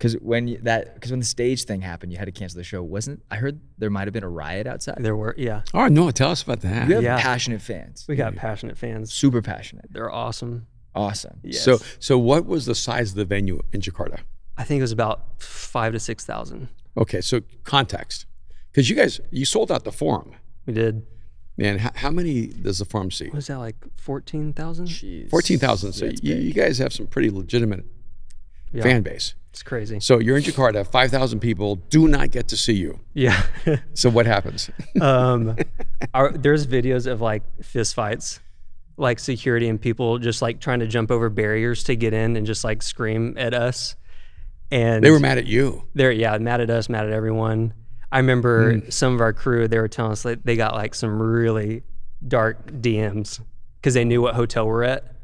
[0.00, 2.64] Cuz when you, that cuz when the stage thing happened, you had to cancel the
[2.64, 2.82] show.
[2.82, 4.96] Wasn't I heard there might have been a riot outside?
[5.00, 6.10] There were, yeah, Oh no!
[6.10, 6.88] Tell us about that.
[6.88, 7.20] You have Yeah.
[7.20, 8.04] passionate fans.
[8.08, 9.12] we got passionate fans.
[9.12, 9.86] Super passionate.
[9.90, 10.66] They're awesome.
[10.96, 11.38] Awesome.
[11.42, 11.62] Yes.
[11.62, 14.18] So so what was the size of the venue in Jakarta?
[14.58, 16.68] I think it was about five to 6,000.
[16.96, 18.26] Okay, so context,
[18.70, 20.34] because you guys you sold out the forum,
[20.66, 21.04] We did,
[21.56, 21.78] man.
[21.78, 23.30] How, how many does the forum see?
[23.30, 24.86] was that like 14,000?
[24.86, 25.30] Jeez.
[25.30, 25.92] Fourteen thousand.
[25.92, 26.44] So That's you, big.
[26.44, 27.84] you guys have some pretty legitimate
[28.72, 29.34] Yeah, fan base.
[29.50, 29.98] it's crazy.
[30.00, 33.00] So you're in Jakarta, five thousand people do not get to see you.
[33.12, 33.42] Yeah.
[33.94, 34.70] So what happens?
[35.00, 35.56] um,
[36.12, 38.40] our, there's videos of like fist fights,
[38.96, 42.46] like security and people just like trying to jump over barriers to get in and
[42.46, 43.96] just like scream at us.
[44.74, 45.84] And they were mad at you.
[45.94, 47.74] they're yeah mad at us, mad at everyone.
[48.10, 48.90] I remember hmm.
[48.90, 51.84] some of our crew they were telling us that they got like some really
[52.26, 53.40] dark DMs
[53.76, 55.14] because they knew what hotel we're at,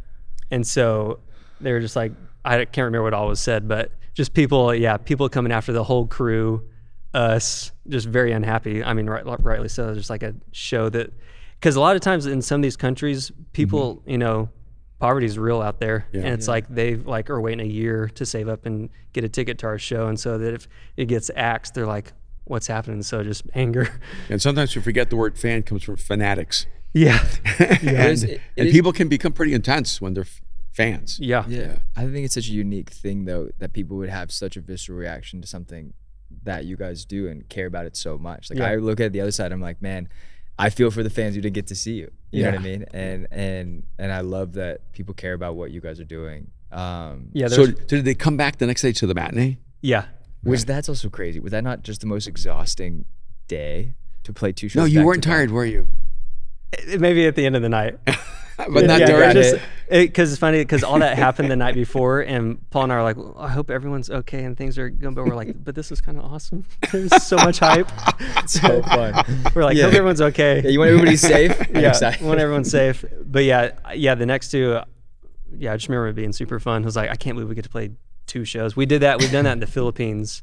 [0.53, 1.19] and so
[1.61, 2.13] they were just like
[2.45, 5.83] I can't remember what all was said, but just people yeah people coming after the
[5.83, 6.65] whole crew,
[7.13, 8.85] us just very unhappy.
[8.85, 9.93] I mean right, rightly so.
[9.97, 11.13] Just like a show that
[11.59, 13.43] because a lot of times in some of these countries mm-hmm.
[13.53, 14.49] people you know
[15.01, 16.21] poverty's real out there Yeah.
[16.21, 19.29] and it's like they like are waiting a year to save up and get a
[19.29, 22.13] ticket to our show and so that if it gets axed they're like
[22.45, 23.89] what's happening so just anger
[24.29, 26.67] And sometimes we forget the word fan comes from fanatics.
[26.93, 27.25] yeah
[27.59, 30.41] It and is- it- it and is- people can become pretty intense when they're f-
[30.73, 31.19] fans.
[31.21, 31.79] yeah Yeah.
[31.97, 34.99] I think it's such a unique thing though that people would have such a visceral
[34.99, 35.95] reaction to something
[36.45, 38.51] that you guys do and care about it so much.
[38.51, 38.67] Like Yeah.
[38.69, 40.09] I look at the other side, I'm like, man,
[40.61, 42.11] I feel for the fans who didn't get to see you.
[42.31, 42.85] You know what I mean?
[42.93, 46.51] And and and I love that people care about what you guys are doing.
[46.71, 49.59] Um yeah So there's, did they come back the next day to the matinee?
[49.83, 50.05] yeah
[50.43, 51.39] which that's also crazy.
[51.41, 53.05] Was that not just the most exhausting
[53.49, 53.95] day
[54.25, 54.81] to play two shows?
[54.81, 55.37] No, you back weren't to back?
[55.37, 55.89] tired, were you?
[56.73, 57.99] It- maybe at the end of the night
[58.57, 59.33] but not yeah, during.
[59.33, 59.55] just
[59.89, 60.09] it.
[60.09, 63.03] because it's funny because all that happened the night before and paul and i are
[63.03, 65.91] like well, i hope everyone's okay and things are going but we're like but this
[65.91, 67.89] is kind of awesome there's so much hype
[68.47, 69.15] So fun.
[69.55, 69.85] we're like Yeah.
[69.85, 71.57] hope everyone's okay Yeah, you want everybody safe?
[71.75, 73.05] Yeah, want everyone safe.
[73.25, 74.85] But yeah, yeah, the next two, uh,
[75.57, 76.83] yeah, I just remember it being super fun.
[76.83, 77.91] I was like, I can't believe we get to play
[78.27, 78.77] two shows.
[78.77, 79.19] We did that.
[79.21, 80.43] We've done that in the Philippines,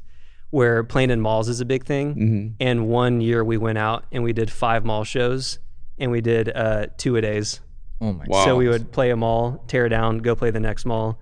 [0.50, 2.14] where playing in malls is a big thing.
[2.14, 2.48] Mm-hmm.
[2.60, 5.58] And one year we went out and we did five mall shows,
[5.98, 7.60] and we did uh, two a days.
[8.00, 8.44] Oh my Wow.
[8.44, 11.18] So we would play a mall, tear it down, go play the next mall.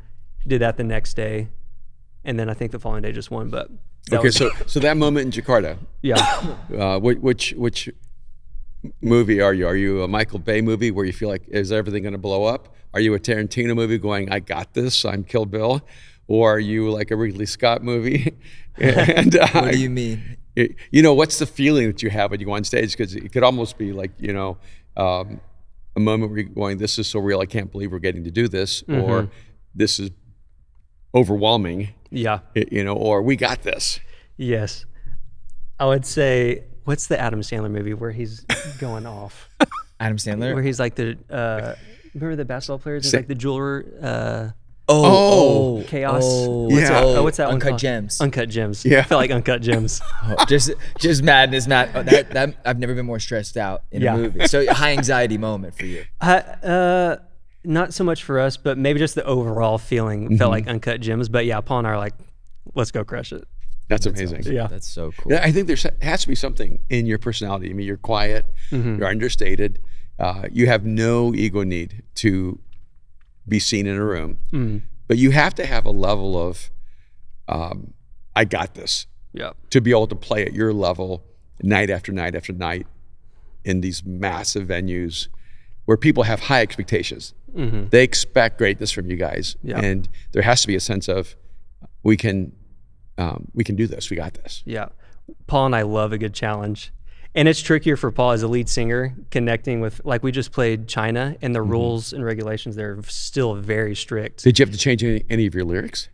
[0.47, 1.49] Did that the next day,
[2.25, 3.51] and then I think the following day just one.
[3.51, 3.71] But
[4.13, 6.17] Okay, was- so so that moment in Jakarta, yeah,
[6.79, 7.91] uh, which, which which
[9.01, 9.67] movie are you?
[9.67, 12.45] Are you a Michael Bay movie where you feel like is everything going to blow
[12.45, 12.75] up?
[12.95, 15.83] Are you a Tarantino movie going, I got this, I'm Kill Bill?
[16.29, 18.35] Or are you like a Ridley Scott movie?
[18.79, 20.36] and uh, What do you mean?
[20.57, 22.93] It- you know, what's the feeling that you have when you go on stage?
[22.93, 24.59] Because it could almost be like, you know,
[24.97, 25.41] um,
[25.95, 28.31] a moment where you're going, this is so real, I can't believe we're getting to
[28.31, 29.29] do this, or
[29.75, 30.11] this is
[31.15, 32.41] overwhelming, Yeah.
[32.55, 34.01] you know, or we got this.
[34.37, 34.85] Yes.
[35.79, 38.41] I would say, what's the Adam Sandler movie where he's
[38.79, 39.49] going off?
[40.01, 40.55] Adam Sandler?
[40.55, 41.75] Where he's like the, uh,
[42.15, 43.05] remember the basketball players?
[43.05, 44.51] He's Sa- like the jeweler, uh,
[44.89, 46.23] Oh, Oh, Chaos.
[46.25, 47.01] Oh, Yeah.
[47.03, 47.81] oh, oh, what's that one Uncut called?
[47.81, 48.21] Gems.
[48.21, 48.85] Uncut Gems.
[48.85, 49.01] Yeah.
[49.01, 50.01] I felt like Uncut Gems.
[50.25, 51.91] Oh, just just madness, mad.
[51.95, 54.15] Oh, that, that I've never been more stressed out in Yeah.
[54.15, 54.47] a movie.
[54.47, 56.05] So a high anxiety moment for you.
[56.21, 56.25] Uh,
[56.67, 57.17] uh,
[57.65, 61.29] not so much for us, but maybe just the overall feeling felt like Uncut Gems.
[61.29, 62.15] But yeah, Paul and I are like,
[62.77, 63.45] let's go crush it.
[63.89, 64.43] That's amazing.
[64.45, 64.67] Yeah.
[64.69, 65.33] That's so cool.
[65.33, 67.71] Yeah, I think there has to be something in your personality.
[67.71, 68.99] I mean, you're quiet, Mm-hmm.
[68.99, 69.81] you're understated,
[70.19, 72.59] uh, you have no ego need to
[73.49, 74.83] be seen in a room, Mm.
[75.09, 76.71] but you have to have a level of,
[77.49, 77.95] um,
[78.35, 79.53] I got this, Yeah.
[79.71, 81.25] to be able to play at your level
[81.63, 82.87] night after night after night
[83.65, 85.29] in these massive venues
[85.85, 87.35] where people have high expectations.
[87.55, 89.81] They expect greatness from you guys, Yeah.
[89.81, 91.37] and there has to be a sense of
[92.03, 92.53] we can
[93.19, 94.11] um, we can do this.
[94.11, 94.63] We got this.
[94.67, 94.89] Yeah.
[95.47, 96.93] Paul and I love a good challenge.
[97.37, 100.89] And it's trickier for Paul as a lead singer connecting with, like, we just played
[100.89, 104.43] China and the rules and regulations there are still very strict.
[104.43, 106.09] Did you have to change any, any of your lyrics?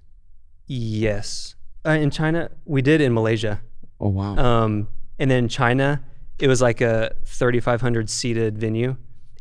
[0.66, 1.54] Yes.
[1.86, 3.60] Uh, in China, we did in Malaysia.
[4.00, 4.36] Oh wow!
[4.36, 4.88] Um,
[5.20, 6.02] and then China,
[6.40, 8.96] it was like a 3,500 seated venue,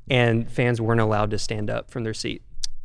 [0.07, 2.43] and fans weren't allowed to stand up from their seat.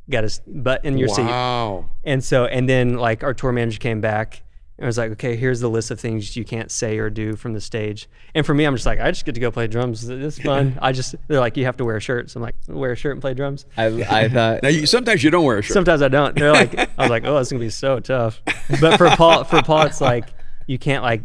[0.09, 1.23] Got to butt in your seat.
[1.23, 1.91] wow.
[2.05, 4.43] And so, and then like our tour manager came back
[4.79, 7.55] and was like, okay, here's the list of things you can't say or do from
[7.55, 8.09] the stage.
[8.35, 10.07] And for me, I'm just like, I just get to go play drums.
[10.09, 10.79] It's fun.
[10.83, 12.31] I just, they're like, you have to wear a shirt.
[12.31, 13.65] So I'm like, wear a shirt and play drums.
[13.79, 15.73] I I thought Now you, sometimes you don't wear a shirt.
[15.75, 16.35] Sometimes I don't.
[16.37, 18.43] They're like, I was like, oh, it's gonna be so tough.
[18.81, 20.29] But for Paul, for Paul, it's like
[20.67, 21.23] you can't like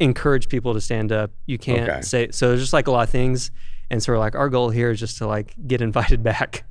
[0.00, 1.30] encourage people to stand up.
[1.46, 2.00] You can't Okay.
[2.02, 2.48] say so.
[2.48, 3.50] There's just like a lot of things,
[3.90, 6.64] and so we're like, our goal here is just to like get invited back.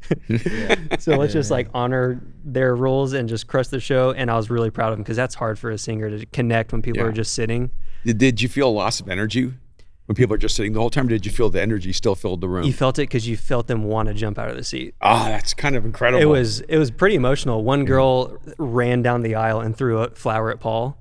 [1.00, 4.12] so let's just like honor their rules and just crush the show.
[4.12, 6.72] And I was really proud of him because that's hard for a singer to connect
[6.72, 7.08] when people Yeah.
[7.10, 7.72] are just sitting.
[8.06, 9.52] Did, you feel a loss of energy
[10.06, 11.08] when people are just sitting the whole time?
[11.08, 12.64] Or did you feel the energy still filled the room?
[12.66, 14.96] You felt it because you felt them want to jump out of the seat.
[15.02, 16.22] Ah, that's kind of incredible.
[16.22, 17.64] It was it was pretty emotional.
[17.64, 20.98] One girl ran down the aisle and threw a flower at Paul,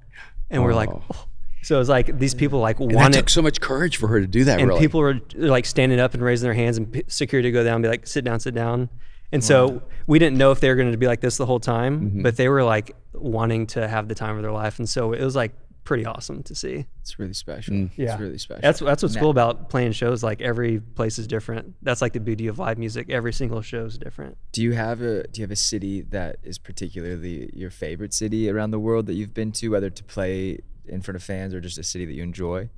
[0.50, 1.26] and we're like, Oh.
[1.66, 4.06] So it was like these people like And that wanted, took so much courage for
[4.08, 4.60] her to do that.
[4.60, 4.80] and really.
[4.80, 7.82] people were like standing up and raising their hands, and p- security go down, and
[7.82, 8.88] be like, sit down, sit down.
[9.32, 11.58] And so we didn't know if they were going to be like this the whole
[11.60, 12.22] time, Mm-hmm.
[12.22, 15.22] but they were like wanting to have the time of their life, and so it
[15.22, 15.52] was like
[15.82, 16.84] pretty awesome to see.
[17.00, 17.72] it's really special.
[17.74, 17.90] Mm.
[17.96, 18.60] It's really special.
[18.62, 20.22] That's that's what's cool about playing shows.
[20.22, 21.74] Like every place is different.
[21.82, 23.08] That's like the beauty of live music.
[23.10, 24.36] Every single show is different.
[24.52, 28.48] Do you have a Do you have a city that is particularly your favorite city
[28.50, 31.60] around the world that you've been to, whether to play in front of fans or
[31.60, 32.68] just a city that you enjoy?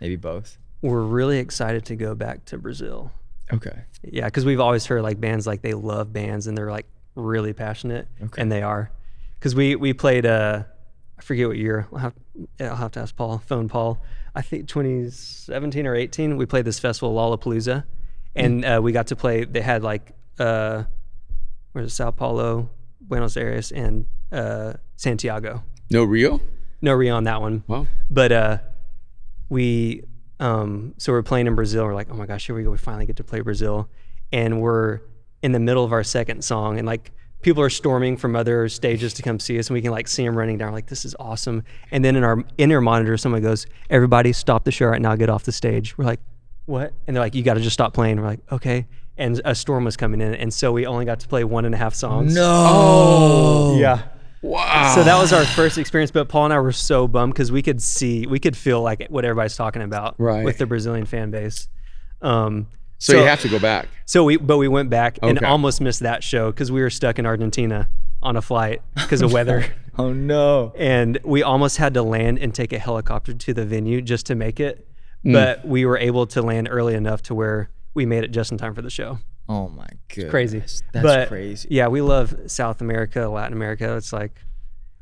[0.00, 0.58] Maybe both.
[0.82, 3.12] We're really excited to go back to Brazil.
[3.52, 3.82] Okay.
[4.02, 6.86] Yeah, because we've always heard like bands like they love bands and they're like
[7.16, 8.40] really passionate, Okay.
[8.40, 8.90] and they are.
[9.38, 10.62] Because we we played uh,
[11.18, 11.86] I forget what year.
[11.92, 12.14] I'll have,
[12.60, 13.38] I'll have to ask Paul.
[13.38, 14.02] Phone Paul.
[14.34, 16.36] I think 2017 or 18.
[16.36, 17.84] We played this festival Lollapalooza,
[18.36, 19.44] and uh, we got to play.
[19.44, 20.84] They had like uh,
[21.72, 25.62] where's it, Sao Paulo, Buenos Aires, and uh, Santiago.
[25.90, 26.40] no Rio.
[26.82, 27.62] No Rio on that one.
[27.66, 27.86] Wow.
[28.10, 28.58] But uh,
[29.48, 30.04] we
[30.38, 31.84] um, so we're playing in Brazil.
[31.84, 32.70] We're like, oh my gosh, here we go.
[32.70, 33.88] We finally get to play Brazil,
[34.32, 35.00] and we're
[35.42, 37.12] in the middle of our second song, and like
[37.42, 40.24] people are storming from other stages to come see us, and we can like see
[40.24, 40.68] them running down.
[40.68, 41.62] We're Like this is awesome.
[41.90, 45.14] And then in our in-ear monitor, someone goes, "Everybody, stop the show right now.
[45.16, 46.20] Get off the stage." We're like,
[46.64, 48.86] "What?" And they're like, "You got to just stop playing." We're like, "Okay."
[49.18, 51.74] And a storm was coming in, and so we only got to play one and
[51.74, 52.34] a half songs.
[52.34, 53.76] No.
[53.78, 54.02] Yeah.
[54.42, 54.92] Wow.
[54.94, 57.62] So that was our first experience, but Paul and I were so bummed because we
[57.62, 60.44] could see, we could feel like what everybody's talking about Right.
[60.44, 61.68] with the Brazilian fan base.
[62.22, 62.66] Um,
[62.98, 63.88] so, you have to go back.
[64.04, 67.18] so we, but we went back and almost missed that show because we were stuck
[67.18, 67.88] in Argentina
[68.22, 69.64] on a flight because of weather,
[69.98, 70.72] Oh no.
[70.76, 74.34] and we almost had to land and take a helicopter to the venue just to
[74.34, 74.86] make it.
[75.24, 75.32] Mm.
[75.32, 78.58] But we were able to land early enough to where we made it just in
[78.58, 79.18] time for the show.
[79.50, 80.30] Oh my goodness.
[80.30, 80.58] crazy.
[80.60, 81.66] That's but, crazy.
[81.72, 83.96] Yeah, we love South America, Latin America.
[83.96, 84.40] It's like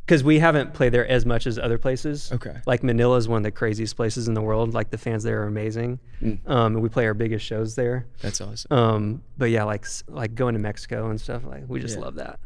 [0.06, 2.32] because we haven't played there as much as other places.
[2.32, 2.56] Okay.
[2.64, 4.72] Like Manila is one of the craziest places in the world.
[4.72, 5.98] Like the fans there are amazing.
[6.22, 6.38] Mm.
[6.48, 8.06] Um, and we play our biggest shows there.
[8.22, 8.72] That's awesome.
[8.72, 11.44] Um, but yeah, like like going to Mexico and stuff.
[11.44, 12.04] Like we just Yeah.
[12.04, 12.40] love that.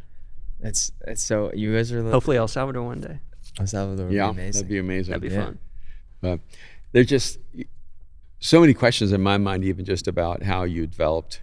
[0.58, 3.20] That's that's so you guys are like Hopefully El Salvador one day.
[3.60, 4.52] El Salvador would Yeah, be amazing.
[4.62, 5.12] that'd be amazing.
[5.12, 5.44] That'd be Yeah.
[5.44, 5.58] fun.
[6.20, 6.40] But
[6.90, 7.38] there's just
[8.40, 11.42] so many questions in my mind, even just about how you developed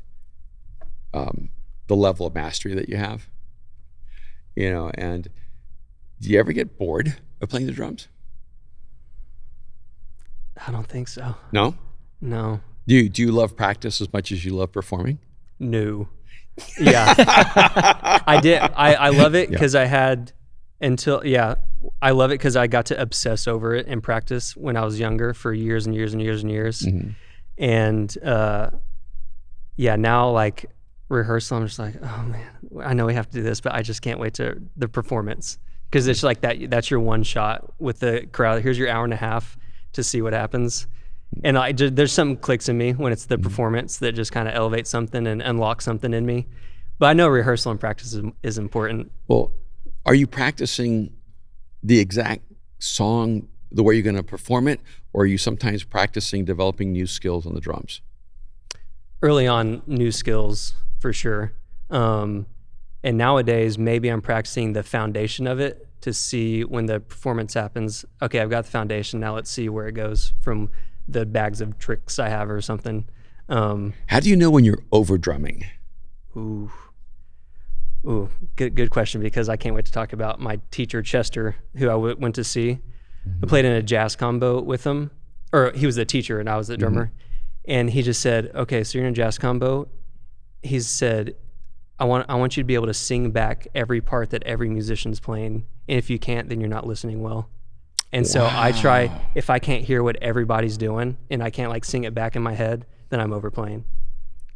[1.13, 1.49] um,
[1.87, 3.27] the level of mastery that you have.
[4.55, 5.29] You know, and
[6.19, 8.07] do you ever get bored of playing the drums?
[10.65, 11.35] I don't think so.
[11.51, 11.75] No.
[12.19, 12.59] No.
[12.87, 15.19] Do you do you love practice as much as you love performing?
[15.59, 16.09] No.
[16.79, 17.13] Yeah.
[17.17, 18.59] I did.
[18.59, 20.33] I, I love it because I had
[20.81, 21.55] until, yeah,
[22.01, 24.99] I love it because I got to obsess over it in practice when I was
[24.99, 26.85] younger for years and years and years and years.
[27.57, 28.71] And uh,
[29.77, 30.65] yeah, now like
[31.09, 32.49] rehearsal, I'm just like, oh man,
[32.83, 35.57] I know we have to do this, but I just can't wait to the performance
[35.89, 36.69] because it's like that.
[36.69, 38.61] That's your one shot with the crowd.
[38.61, 39.57] Here's your hour and a half
[39.93, 40.87] to see what happens.
[41.43, 43.43] And I there's some clicks in me when it's the mm-hmm.
[43.43, 46.47] performance that just kind of elevates something and unlocks something in me.
[46.97, 49.11] But I know rehearsal and practice is, is important.
[49.27, 49.51] Well,
[50.05, 51.13] are you practicing
[51.81, 52.43] the exact
[52.79, 54.81] song the way you're going to perform it,
[55.13, 58.01] or are you sometimes practicing developing new skills on the drums?
[59.21, 61.53] early on new skills for sure.
[61.89, 62.45] Um,
[63.03, 68.05] and nowadays, maybe I'm practicing the foundation of it to see when the performance happens.
[68.21, 69.19] Okay, I've got the foundation.
[69.19, 70.69] Now let's see where it goes from
[71.07, 73.07] the bags of tricks I have or something.
[73.47, 75.65] Um, How do you know when you're over drumming?
[76.37, 76.71] ooh,
[78.05, 81.87] ooh, good good question because I can't wait to talk about my teacher Chester, who
[81.87, 82.79] I w- went to see.
[83.43, 85.11] I played in a jazz combo with him,
[85.51, 87.11] or he was the teacher and I was the drummer.
[87.67, 89.87] And he just said, "Okay, so you're in a jazz combo."
[90.61, 91.35] He said,
[91.99, 94.69] "I want I want you to be able to sing back every part that every
[94.69, 97.49] musician's playing, and if you can't, then you're not listening well."
[98.11, 101.85] And so I try if I can't hear what everybody's doing and I can't like
[101.85, 103.85] sing it back in my head, then I'm overplaying.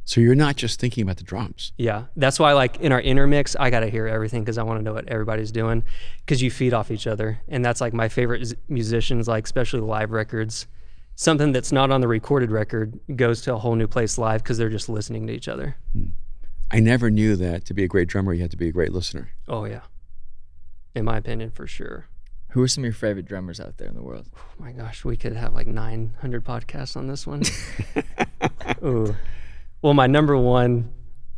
[0.05, 1.71] So you're not just thinking about the drums.
[1.77, 4.79] Yeah, that's why like in our in-ear mix, I gotta hear everything because I want
[4.79, 5.83] to know what everybody's doing,
[6.25, 10.11] because you feed off each other, and that's like my favorite musicians, like especially live
[10.11, 10.67] records.
[11.15, 14.57] Something that's not on the recorded record goes to a whole new place live because
[14.57, 15.75] they're just listening to each other.
[15.93, 16.07] Hmm.
[16.71, 18.91] I never knew that to be a great drummer, you had to be a great
[18.91, 19.29] listener.
[19.47, 19.81] Oh yeah,
[20.95, 22.07] in my opinion, for sure.
[22.49, 24.27] Who are some of your favorite drummers out there in the world?
[24.35, 27.43] Oh my gosh, we could have like 900 podcasts on this one.
[28.83, 29.15] Ooh,
[29.83, 30.91] well, my number one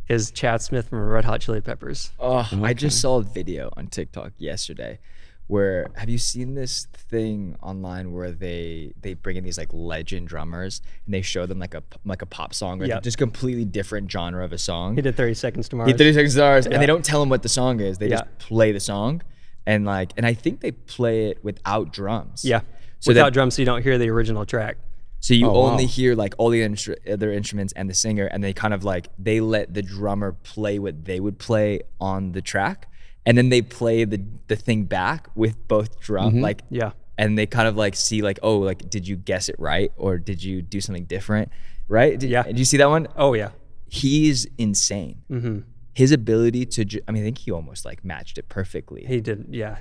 [0.08, 2.12] is Chad Smith from Red Hot Chili Peppers.
[2.18, 5.00] Oh, I just saw a video on TikTok yesterday
[5.48, 10.26] where have you seen this thing online where they they bring in these like legend
[10.28, 13.02] drummers and they show them like a p- like a pop song or Yep.
[13.04, 14.96] just completely different genre of a song.
[14.96, 15.86] He did 30 Seconds to Mars.
[15.90, 17.98] He 30 Seconds to Mars, and they don't tell them what the song is.
[17.98, 18.16] They Yeah.
[18.22, 19.22] just play the song,
[19.66, 22.44] and like, and I think they play it without drums.
[22.44, 22.60] Yeah.
[23.00, 24.78] So Without that- drums, so you don't hear the original track.
[25.20, 25.88] So you Oh, only wow.
[25.90, 29.08] hear like all the instru- other instruments and the singer, and they kind of like
[29.18, 32.88] they let the drummer play what they would play on the track,
[33.26, 36.92] and then they play the the thing back with both drum like Yeah.
[37.18, 40.16] and they kind of like see like oh like did you guess it right or
[40.16, 41.50] did you do something different
[41.88, 42.18] right?
[42.18, 42.42] Did, Yeah.
[42.44, 43.06] Did you see that one?
[43.16, 43.50] Oh yeah.
[43.88, 45.22] He's insane.
[45.28, 45.58] hmm
[45.94, 49.04] His ability to ju- I mean I think he almost like matched it perfectly.
[49.06, 49.46] He did.
[49.50, 49.78] Yeah.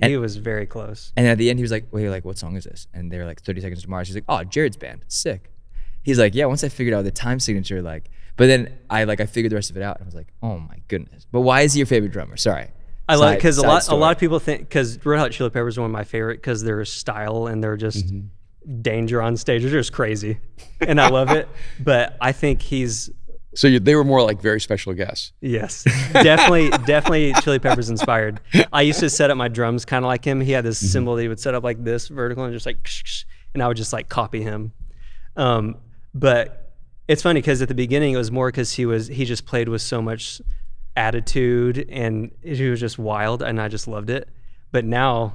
[0.00, 1.12] And- he was very close.
[1.16, 3.24] And at the end, he was like, "Wait, like, what song is this?" And they're
[3.24, 5.50] like, "30 Seconds to Mars." He's like, "Oh, Jared's band, sick."
[6.02, 9.22] He's like, "Yeah." Once I figured out the time signature, like, but then I like
[9.22, 11.40] I figured the rest of it out, and I was like, "Oh my goodness!" But
[11.40, 12.36] why is he your favorite drummer?
[12.36, 12.68] Sorry,
[13.08, 15.50] I like Side- because a lot a lot of people think because Red Hot Chili
[15.50, 18.12] Peppers is one of my favorite because their style and they're just
[18.82, 19.62] danger on stage.
[19.62, 20.38] They're just crazy,
[20.80, 21.48] and I love it.
[21.80, 23.10] But I think he's
[23.54, 25.32] So you, they were more like very special guests.
[25.40, 28.40] Yes, definitely, definitely Chili Peppers inspired.
[28.72, 30.40] I used to set up my drums kind of like him.
[30.40, 32.88] He had this cymbal that he would set up like this vertical and just like,
[33.54, 34.72] and I would just like copy him.
[35.36, 35.76] Um,
[36.12, 36.72] but
[37.08, 39.68] it's funny because at the beginning it was more because he was he just played
[39.68, 40.40] with so much
[40.96, 44.28] attitude and he was just wild, and I just loved it.
[44.72, 45.34] But now,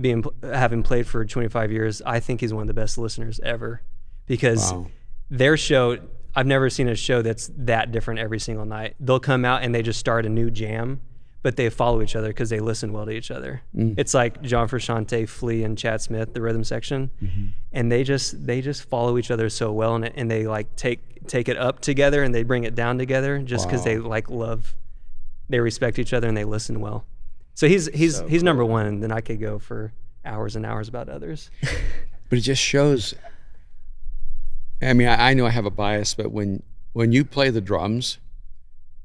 [0.00, 3.82] being having played for 25 years, I think he's one of the best listeners ever.
[4.26, 4.86] Because Wow.
[5.28, 5.98] their show
[6.36, 8.94] i've never seen a show that's that different every single night.
[9.00, 11.00] They'll come out and they just start a new jam
[11.42, 13.62] but they follow each other because they listen well to each other.
[13.74, 13.94] Mm.
[13.98, 17.10] It's like john frusciante flea and chad smith the rhythm section.
[17.22, 17.46] Mm-hmm.
[17.72, 21.26] And they just they just follow each other so well and, and they like take
[21.26, 24.74] take it up together and they bring it down together just because they like love
[25.50, 27.04] they respect each other and they listen well
[27.54, 29.92] so he's he's he's number one and then i could go for
[30.24, 31.50] hours and hours about others
[32.30, 33.14] But it just shows.
[34.80, 37.60] I mean, I, I know I have a bias, but when when you play the
[37.60, 38.18] drums,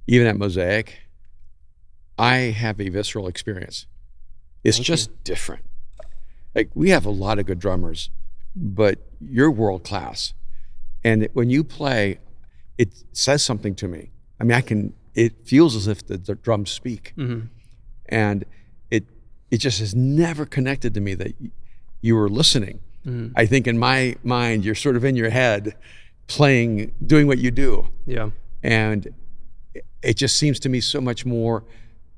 [0.08, 1.00] even at Mosaic,
[2.18, 3.88] I have a visceral experience.
[4.64, 5.66] It's just different.
[6.54, 8.12] Like we have a lot of good drummers,
[8.56, 10.34] but you're world class,
[11.04, 12.20] and when you play,
[12.78, 14.12] it says something to me.
[14.40, 14.94] I mean, I can.
[15.16, 17.48] It feels as if the, the drums speak, mm-hmm.
[18.08, 18.44] and
[18.92, 19.06] it
[19.52, 21.52] it just has never connected to me that y-
[22.02, 22.82] you were listening.
[23.06, 23.34] Mm-hmm.
[23.36, 25.76] I think in my mind, you're sort of in your head,
[26.28, 28.30] playing, doing what you do, yeah
[28.64, 29.14] and
[30.02, 31.64] it just seems to me so much more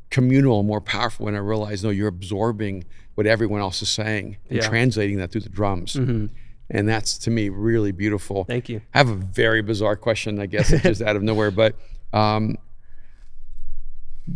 [0.10, 2.86] communal, more powerful when I realize, no, you're absorbing
[3.16, 4.68] what everyone else is saying and Yeah.
[4.70, 5.96] translating that through the drums.
[5.96, 6.28] Mm-hmm.
[6.70, 8.46] And that's to me really beautiful.
[8.46, 8.82] Thank you.
[8.94, 11.52] I have a very bizarre question, I guess, it's just out of nowhere.
[11.52, 11.76] But
[12.14, 12.58] um,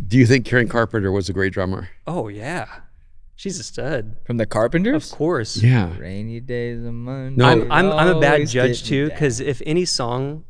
[0.07, 1.89] do you think Karen Carpenter was a great drummer?
[2.07, 2.67] Oh yeah,
[3.35, 4.15] she's a stud.
[4.25, 5.11] From the Carpenters?
[5.11, 5.57] Of course.
[5.57, 5.97] Yeah.
[5.97, 7.35] Rainy days of Monday.
[7.37, 7.45] No.
[7.47, 10.45] I'm I'm, I'm a bad judge too because if any song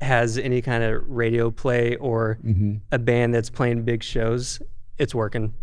[0.00, 2.76] has any kind of radio play or Mm-hmm.
[2.90, 4.60] a band that's playing big shows,
[4.98, 5.54] it's working.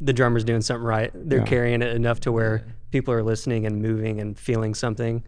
[0.00, 1.10] The drummer's doing something right.
[1.14, 1.44] They're Yeah.
[1.46, 5.24] carrying it enough to where people are listening and moving and feeling something.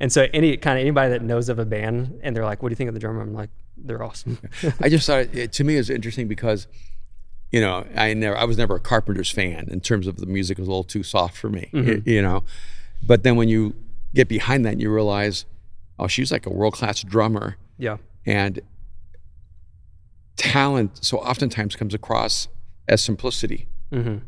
[0.00, 2.68] And so any kind of anybody that knows of a band and they're like, "What
[2.70, 4.38] do you think of the drummer?" I'm like, "They're awesome."
[4.80, 6.66] I just thought it, to me it was interesting because,
[7.50, 10.58] you know, I never, I was never a Carpenters fan in terms of the music
[10.58, 12.44] was a little too soft for me, y- you know.
[13.04, 13.74] But then when you
[14.14, 15.44] get behind that, and you realize,
[15.98, 17.96] oh, she's like a world class drummer, yeah.
[18.26, 18.60] and
[20.36, 22.48] talent so oftentimes comes across
[22.88, 24.18] as simplicity, hmm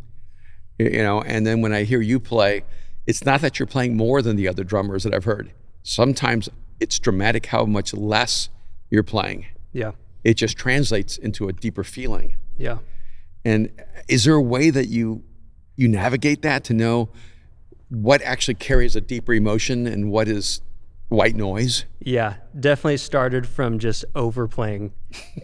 [0.78, 1.22] y- you know.
[1.22, 2.62] And then when I hear you play,
[3.06, 5.52] it's not that you're playing more than the other drummers that I've heard.
[5.82, 6.48] Sometimes
[6.80, 8.48] it's dramatic how much less
[8.90, 9.46] you're playing.
[9.72, 9.92] Yeah.
[10.22, 12.36] It just translates into a deeper feeling.
[12.56, 12.78] Yeah.
[13.44, 13.70] And
[14.08, 15.22] is there a way that you
[15.76, 17.10] you navigate that to know
[17.88, 20.60] what actually carries a deeper emotion and what is
[21.08, 21.84] white noise?
[22.00, 24.92] Yeah, definitely started from just overplaying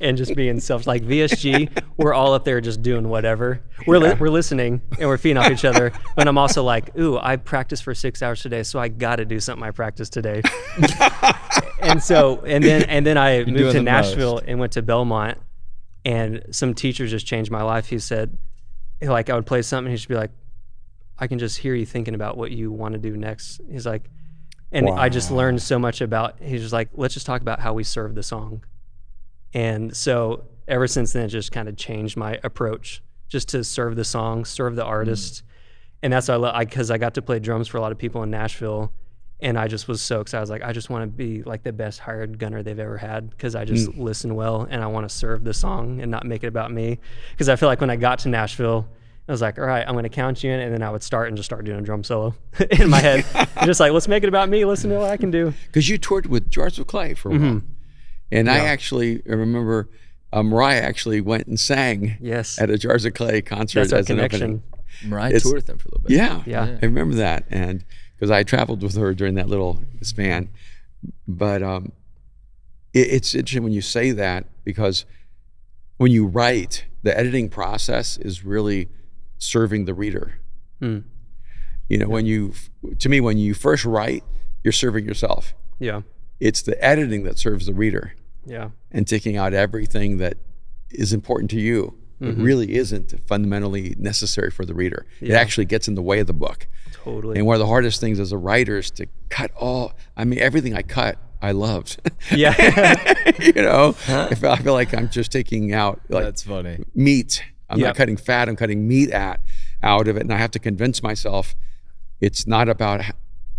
[0.01, 1.71] and just being self like VSG.
[1.97, 3.63] We're all up there just doing whatever.
[3.87, 5.93] We're li- we're listening and we're feeding off each other.
[6.17, 9.25] But I'm also like, ooh, I practiced for six hours today, so I got to
[9.25, 10.43] do something I practiced today.
[11.81, 14.45] and so and then and then I moved to Nashville most.
[14.47, 15.39] and went to Belmont,
[16.05, 17.87] and some teachers just changed my life.
[17.89, 18.37] He said,
[19.01, 20.31] like I would play something, he'd just be like,
[21.19, 23.61] I can just hear you thinking about what you want to do next.
[23.71, 24.11] He's like,
[24.73, 26.37] and I just learned so much about.
[26.41, 28.65] He's just like, let's just talk about how we serve the song.
[29.53, 33.97] And so ever since then, it just kind of changed my approach, just to serve
[33.97, 34.89] the song, serve the mm.
[34.89, 35.43] artist,
[36.03, 36.59] and that's what I love.
[36.61, 38.93] Because I, got to play drums for a lot of people in Nashville,
[39.41, 40.39] and I just was so excited.
[40.39, 42.97] I was like, I just want to be like the best hired gunner they've ever
[42.97, 43.99] had because I just mm.
[43.99, 46.99] listen well and I want to serve the song and not make it about me.
[47.33, 48.87] Because I feel like when I got to Nashville,
[49.31, 50.61] I was like, all right, I'm going to count you in.
[50.61, 52.35] And then I would start and just start doing a drum solo
[52.71, 53.25] in my head.
[53.65, 54.65] just like, let's make it about me.
[54.65, 55.55] Listen to what I can do.
[55.67, 57.63] Because you toured with Jars of Clay for a while.
[58.33, 59.89] And I actually remember
[60.33, 62.61] uh, Mariah actually went and sang Yes.
[62.61, 64.63] at a Jars of Clay concert That's our as an opening.
[65.05, 66.17] Mariah It's- toured with them for a little bit.
[66.17, 66.79] Yeah, Yeah.
[66.83, 67.85] I remember that, and
[68.17, 70.51] because I traveled with her during that little span.
[71.27, 71.93] But um,
[72.93, 75.05] it, it's interesting when you say that because
[75.97, 78.89] when you write, the editing process is really
[79.41, 80.35] serving the reader.
[80.79, 80.99] Hmm.
[81.89, 82.53] You know, when you,
[83.01, 84.23] to me, when you first write,
[84.63, 85.55] you're serving yourself.
[85.81, 86.03] Yeah.
[86.39, 88.15] It's the editing that serves the reader
[88.47, 88.71] Yeah.
[88.93, 90.37] and taking out everything that
[90.91, 91.97] is important to you.
[92.23, 95.07] It really isn't fundamentally necessary for the reader.
[95.23, 96.69] It actually gets in the way of the book.
[96.93, 97.39] Totally.
[97.39, 99.95] And one of the hardest things as a writer is to cut all.
[100.19, 101.99] I mean, everything I cut, I loved.
[102.31, 102.55] yeah.
[103.41, 106.85] you know, I feel, I feel like I'm just taking out like That's funny.
[106.95, 107.43] meat.
[107.71, 107.87] I'm Yep.
[107.87, 108.49] not cutting fat.
[108.49, 109.41] I'm cutting meat at
[109.83, 111.55] out of it, and I have to convince myself
[112.21, 113.03] it's not about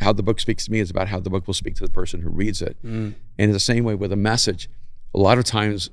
[0.02, 0.80] how the book speaks to me.
[0.80, 2.78] It's about how the book will speak to the person who reads it.
[2.84, 3.14] Mm.
[3.14, 4.70] And in the same way with a message,
[5.16, 5.90] a lot of times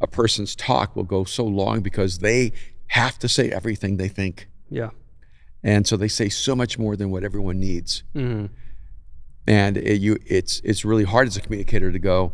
[0.00, 2.52] a person's talk will go so long because they
[2.88, 4.48] have to say everything they think.
[4.70, 4.90] yeah.
[5.62, 8.04] And so they say so much more than what everyone needs.
[8.14, 8.50] Mhm.
[9.48, 12.32] And it, you, it's it's really hard as a communicator to go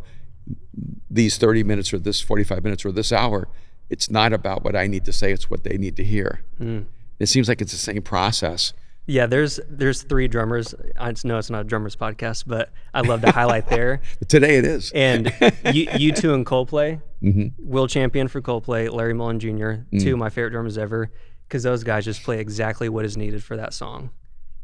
[1.09, 3.47] these 30 minutes or this 45 minutes or this hour.
[3.93, 6.43] It's not about what I need to say; it's what they need to hear.
[6.59, 6.85] Mm.
[7.19, 8.73] It seems like it's the same process.
[9.05, 10.73] Yeah, there's there's three drummers.
[10.99, 14.01] I know it's not a drummers podcast, but I love to highlight there.
[14.27, 14.91] Today it is.
[14.95, 15.27] And
[15.71, 20.29] you, U2 and Coldplay, hmm Will Champion for Coldplay, Larry Mullen Jr., two of my
[20.29, 21.11] favorite drummers ever,
[21.47, 24.09] because those guys just play exactly what is needed for that song,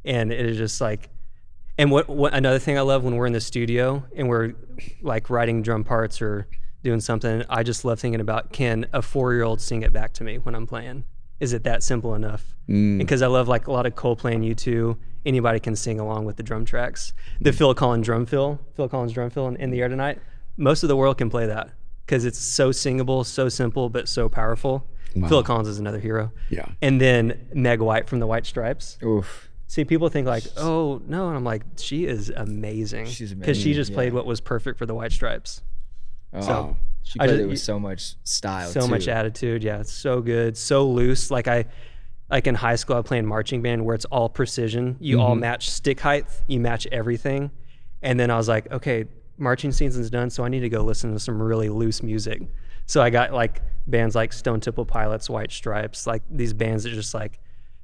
[0.06, 1.10] and it is just like,
[1.78, 4.54] and what, what another thing I love when we're in the studio and we're
[5.02, 6.48] like writing drum parts or
[6.84, 10.14] doing something, I just love thinking about can a four year old sing it back
[10.14, 11.04] to me when I'm playing?
[11.40, 12.56] Is it that simple enough?
[12.68, 12.98] Mm.
[12.98, 14.98] Because I love like a lot of Coldplay and U2.
[15.26, 17.14] Anybody can sing along with the drum tracks.
[17.42, 20.20] The Phil Collins drum fill, Phil Collins drum fill in, in the air tonight.
[20.58, 21.70] Most of the world can play that
[22.06, 24.88] because it's so singable, so simple, but so powerful.
[25.28, 26.32] Phil Collins is another hero.
[26.50, 26.66] Yeah.
[26.82, 28.98] And then Meg White from the White Stripes.
[29.04, 29.50] Oof.
[29.68, 33.06] See, people think like, oh no, and I'm like, she is amazing.
[33.06, 35.62] She's amazing because she just played what was perfect for the White Stripes.
[36.34, 38.70] Oh, So, she I played just- it with so much style.
[38.70, 39.64] so much attitude.
[39.64, 41.32] Yeah, it's so good, so loose.
[41.32, 41.66] Like I,
[42.30, 44.98] like in high school, I played marching band where it's all precision.
[45.00, 45.42] You all mm-hmm.
[45.42, 47.52] match stick height, you match everything.
[48.02, 49.06] And then I was like, okay,
[49.38, 52.42] marching season's done, so I need to go listen to some really loose music.
[52.86, 56.92] So I got like bands like Stone Temple Pilots, White Stripes, like these bands that
[56.92, 57.40] just like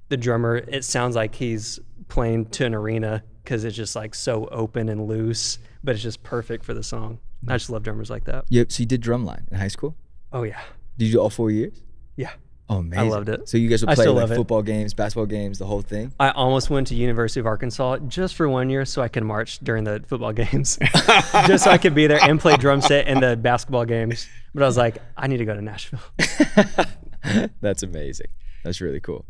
[0.10, 0.58] the drummer.
[0.58, 5.08] It sounds like he's playing to an arena because it's just like so open and
[5.08, 7.20] loose, but it's just perfect for the song.
[7.48, 8.46] I just love drummers like that.
[8.50, 8.72] Yep.
[8.72, 9.96] So you did drumline in high school.
[10.34, 10.60] Oh yeah,
[10.98, 11.82] Did you do all four years?
[12.16, 12.32] yeah.
[12.68, 13.48] Oh, man, I loved it.
[13.48, 14.36] So you guys would I play like love it.
[14.38, 16.12] football games, basketball games, the whole thing.
[16.20, 19.60] I almost went to University of Arkansas just for one year so I could march
[19.60, 20.80] during the football games,
[21.46, 24.28] just so I could be there and play drum set in the basketball games.
[24.56, 26.00] But I was like, I need to go to Nashville.
[27.62, 28.28] That's amazing.
[28.64, 29.26] That's really cool.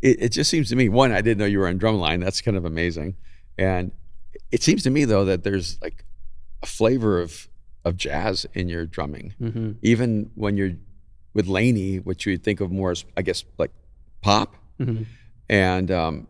[0.00, 2.40] it, it just seems to me one i didn't know you were on drumline that's
[2.40, 3.16] kind of amazing
[3.58, 3.90] and
[4.52, 6.04] it seems to me though that there's like
[6.62, 7.48] a flavor of
[7.84, 9.34] of jazz in your drumming.
[9.38, 10.72] Hmm even when you're
[11.34, 13.70] with LANY which you think of more as i guess like
[14.20, 14.56] pop.
[14.78, 15.02] Hmm
[15.48, 16.26] and um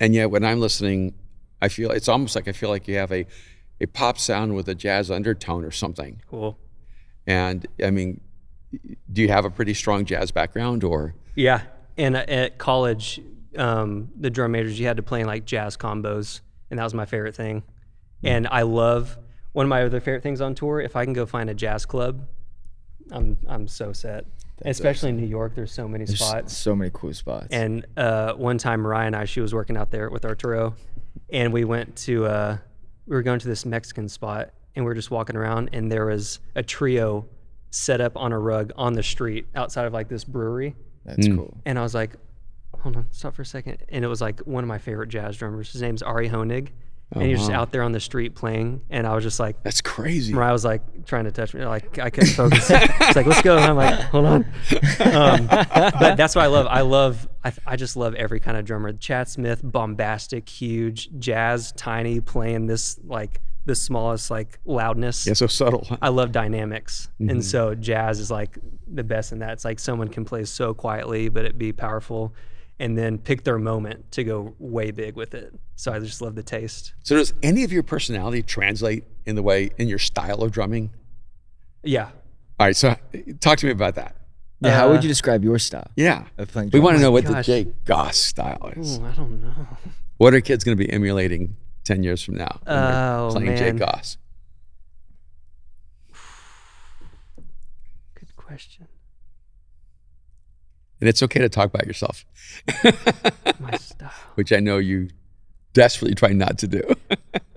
[0.00, 1.12] and yet when i'm listening
[1.60, 3.26] i feel it's almost like i feel like you have a
[3.80, 6.22] a pop sound with a jazz undertone or something.
[6.30, 6.56] Cool.
[7.26, 8.20] and i mean
[9.12, 11.14] do you have a pretty strong jazz background or?
[11.34, 11.62] Yeah.
[11.96, 13.20] And uh, at college,
[13.56, 16.40] um, the drum majors, you had to play in like jazz combos,
[16.70, 17.62] and that was my favorite thing.
[18.22, 19.16] And I love
[19.56, 20.82] one of my other favorite things on tour.
[20.82, 22.20] If I can go find a jazz club,
[23.10, 24.26] I'm I'm so set.
[24.60, 26.54] Especially in New York, there's so many There's spots.
[26.54, 27.48] so many cool spots.
[27.50, 30.74] And uh, one time, Mariah and I, she was working out there with Arturo,
[31.30, 32.58] and we went to, uh,
[33.06, 36.06] we were going to this Mexican spot, and we were just walking around, and there
[36.06, 37.26] was a trio
[37.70, 40.74] set up on a rug on the street outside of like this brewery.
[41.06, 41.56] That's cool.
[41.64, 42.12] And I was like,
[42.80, 43.78] hold on, stop for a second.
[43.88, 45.72] And it was like one of my favorite jazz drummers.
[45.72, 46.68] His name's Ari Hoenig.
[47.12, 48.82] And he was just out there on the street playing.
[48.90, 51.64] And I was just like, that's crazy Mariah was like trying to touch me.
[51.64, 52.68] Like I couldn't focus.
[52.70, 53.56] It's like, let's go.
[53.56, 54.44] And I'm like, hold on.
[55.00, 56.66] Um, but that's what I love.
[56.68, 58.92] I love, I, I just love every kind of drummer.
[58.92, 65.26] Chad Smith, bombastic, huge, jazz, tiny, playing this like the smallest like loudness.
[65.26, 67.30] yeah so subtle I love dynamics, Mm-hmm.
[67.30, 69.52] and so jazz is like the best in that.
[69.52, 72.34] It's like someone can play so quietly, but it be powerful,
[72.78, 75.54] and then pick their moment to go way big with it.
[75.76, 76.92] So I just love the taste.
[77.02, 80.90] So does any of your personality translate in the way in your style of drumming?
[81.82, 82.10] Yeah,
[82.58, 82.96] All right, so
[83.40, 84.16] talk to me about that.
[84.60, 87.02] Yeah, how would Uh, you describe your style Yeah, of playing we want to drums?
[87.02, 87.42] know what the.
[87.42, 88.98] Jake Goss style is.
[88.98, 89.66] Ooh, I don't know.
[90.16, 92.60] What are kids going to be emulating ten years from now?
[92.64, 93.76] when they're Oh, playing Jake.
[93.76, 94.16] Goss.
[98.18, 98.88] Good question.
[101.00, 102.24] And it's okay to talk about yourself,
[103.60, 104.10] My style.
[104.34, 105.08] which I know you
[105.74, 106.82] desperately try not to do.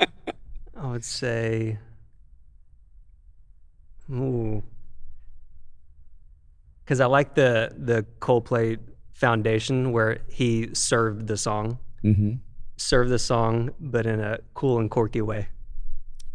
[0.75, 1.77] I would say,
[4.11, 4.63] ooh,
[6.83, 8.77] because I like the the Coldplay
[9.13, 11.79] foundation where he served the song.
[12.03, 12.33] mm-hmm.
[12.77, 15.47] serve the song, but in a cool and quirky way.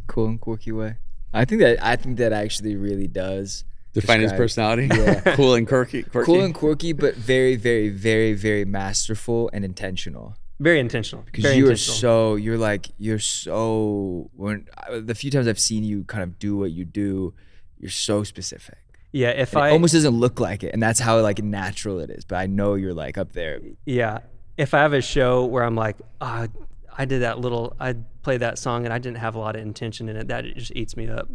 [0.06, 0.96] cool and quirky way.
[1.32, 3.64] I think that I think that actually really does
[3.94, 4.88] Define his personality.
[4.92, 5.20] Yeah.
[5.36, 6.02] cool and quirky.
[6.02, 6.26] quirky.
[6.26, 10.36] Cool and quirky, but very, very, very, very masterful and intentional.
[10.60, 11.22] Very intentional.
[11.24, 15.82] Because Very you are so you're like you're so when the few times I've seen
[15.84, 17.34] you kind of do what you do,
[17.78, 18.78] you're so specific.
[19.12, 19.30] yeah.
[19.30, 22.10] If And I it almost doesn't look like it, and that's how like natural it
[22.10, 22.24] is.
[22.24, 23.60] But I know you're like up there.
[23.84, 24.18] yeah,
[24.56, 26.46] if I have a show where I'm like, ah,
[26.96, 29.62] I did that little, I played that song and I didn't have a lot of
[29.62, 31.28] intention in it, that just eats me up.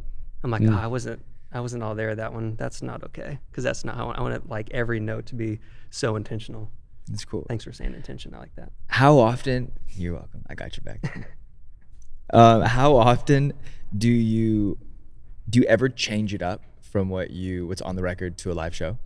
[0.43, 1.22] I'm like, ah, I wasn't,
[1.52, 2.16] I wasn't all there.
[2.16, 4.47] That one, that's not okay, because that's not how I want it.
[4.50, 6.70] Like every note to be so intentional.
[7.12, 7.45] It's cool.
[7.47, 8.36] Thanks for saying intention.
[8.36, 8.72] I like that.
[8.88, 9.72] How often?
[9.89, 10.43] You're welcome.
[10.47, 11.28] I got your back.
[12.34, 13.54] um, how often
[13.97, 14.78] do you
[15.50, 18.54] do you ever change it up from what you what's on the record to a
[18.54, 18.97] live show?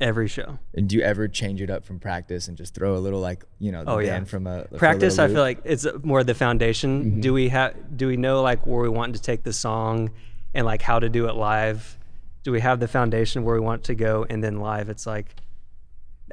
[0.00, 0.60] Every show.
[0.74, 3.44] And do you ever change it up from practice and just throw a little like
[3.58, 4.10] you know the Oh, yeah.
[4.10, 7.20] band from a practice i feel like it's more the foundation Mm-hmm.
[7.20, 10.10] do we have do we know like where we want to take the song
[10.58, 11.96] and like how to do it live.
[12.42, 14.88] Do we have the foundation where we want to go and then live?
[14.90, 15.36] It's like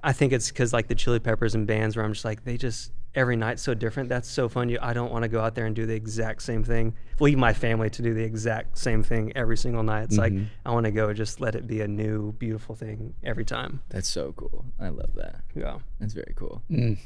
[0.04, 2.58] i think it's because like the chili peppers and bands where i'm just like they
[2.58, 4.10] just every night's so different.
[4.10, 4.68] That's so fun.
[4.68, 6.94] You i don't want to go out there and do the exact same thing.
[7.20, 10.06] Leave my family to do the exact same thing every single night.
[10.06, 10.34] It's like
[10.66, 13.82] i want to go just let it be a new beautiful thing every time.
[13.90, 14.66] That's so cool.
[14.80, 15.42] I love that.
[15.56, 15.78] yeah.
[16.00, 16.62] That's very cool.
[16.70, 16.98] Mm.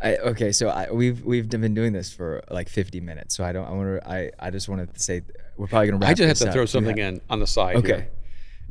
[0.00, 3.36] I, okay, so I, we've we've been doing this for like 50 minutes.
[3.36, 3.66] So I don't.
[3.66, 4.08] I want to.
[4.08, 5.22] I I just wanted to say
[5.56, 5.98] we're probably gonna.
[5.98, 6.54] Wrap I just have to up.
[6.54, 7.76] throw something in on the side.
[7.76, 7.86] Okay.
[7.88, 8.10] Here.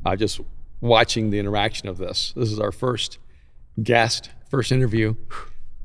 [0.05, 0.39] Uh, just
[0.80, 2.34] watching the interaction of this.
[2.36, 3.17] This is our first
[3.82, 5.15] guest, first interview.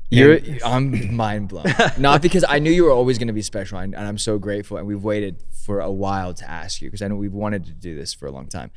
[0.09, 1.65] You're, I'm mind blown.
[1.97, 4.37] Not because I knew you were always going to be special, and, and I'm so
[4.37, 4.77] grateful.
[4.77, 7.71] And we've waited for a while to ask you because I know we've wanted to
[7.71, 8.69] do this for a long time.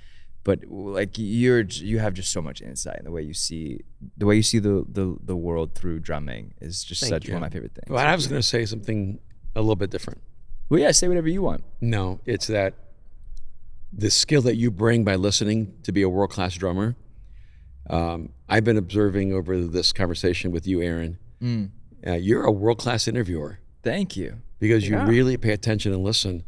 [0.47, 3.81] But like you're, you have just so much insight in the way you see
[4.17, 7.35] the way you see the the, the world through drumming is just Thank such you.
[7.35, 7.89] one of my favorite things.
[7.89, 9.19] But I was going to say something
[9.57, 10.21] a little bit different.
[10.69, 11.65] Well, yeah, say whatever you want.
[11.81, 12.75] No, it's that
[13.93, 16.95] the skill that you bring by listening to be a world class drummer.
[17.91, 21.19] Um, I've been observing over this conversation with you, Aaron.
[21.43, 21.71] Mm.
[22.07, 24.37] Uh, you're a world class interviewer Thank you.
[24.61, 26.45] because you really pay attention and listen.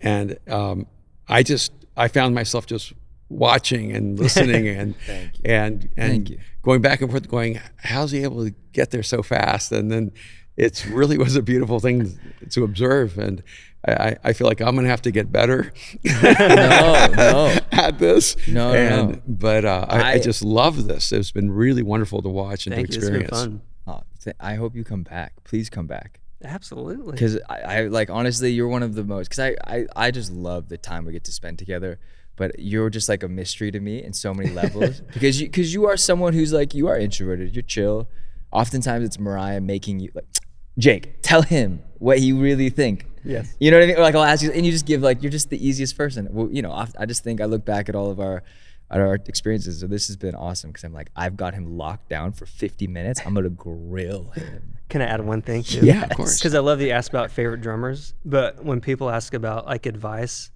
[0.00, 0.88] And um,
[1.28, 2.94] I just I found myself just
[3.32, 8.44] watching and listening and Thank and and going back and forth, going, how's he able
[8.44, 9.72] to get there so fast?
[9.72, 10.12] And then
[10.56, 12.18] it's really was a beautiful thing
[12.50, 13.16] to observe.
[13.18, 13.42] And
[13.86, 15.72] I, I- I feel like I'm gonna have to get better
[16.04, 17.58] No, no.
[17.72, 18.36] at this.
[18.46, 19.22] No, no, and, no.
[19.26, 21.10] But uh, I, I I- just love this.
[21.12, 22.98] It's been really wonderful to watch and Thank to you.
[23.00, 23.44] It's been experience.
[23.54, 23.62] fun.
[23.86, 25.32] Oh, th- I hope you come back.
[25.44, 26.20] Please come back.
[26.44, 27.12] Absolutely.
[27.12, 29.28] Because I, I like honestly, you're one of the most.
[29.30, 31.98] Because I, I, I just love the time we get to spend together.
[32.36, 35.00] But you're just like a mystery to me in so many levels.
[35.12, 37.54] because you, because you are someone who's like you are introverted.
[37.54, 38.08] You're chill.
[38.50, 40.26] Oftentimes it's Mariah making you like,
[40.78, 43.06] Jake, tell him what you really think.
[43.24, 43.54] Yes.
[43.60, 43.96] You know what I mean?
[43.96, 46.28] Or like I'll ask you, and you just give like you're just the easiest person.
[46.30, 48.42] Well, you know, I, I just think I look back at all of our
[48.90, 49.80] at our experiences.
[49.80, 52.86] So this has been awesome because I'm like I've got him locked down for 50
[52.86, 53.20] minutes.
[53.24, 54.78] I'm gonna grill him.
[54.88, 55.84] Can I add one thing too?
[55.84, 56.38] Yeah, of course.
[56.38, 59.86] Because I love that you asked about favorite drummers, but when people ask about like
[59.86, 60.50] advice,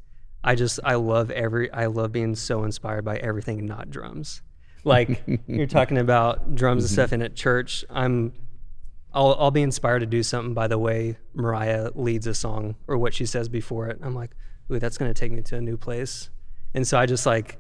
[0.47, 4.43] I just I love every I love being so inspired by everything not drums.
[4.85, 8.33] Like you're talking about drums and stuff, and at church, I'm
[9.13, 12.97] I'll I'll be inspired to do something by the way Mariah leads a song or
[12.97, 13.99] what she says before it.
[14.03, 14.31] I'm like,
[14.73, 16.31] ooh, that's gonna take me to a new place.
[16.75, 17.59] And so I just like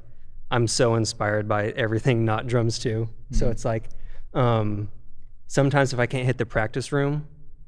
[0.50, 3.08] I'm so inspired by everything not drums too.
[3.32, 3.88] So it's like
[4.32, 4.90] um
[5.48, 7.26] sometimes if I can't hit the practice room,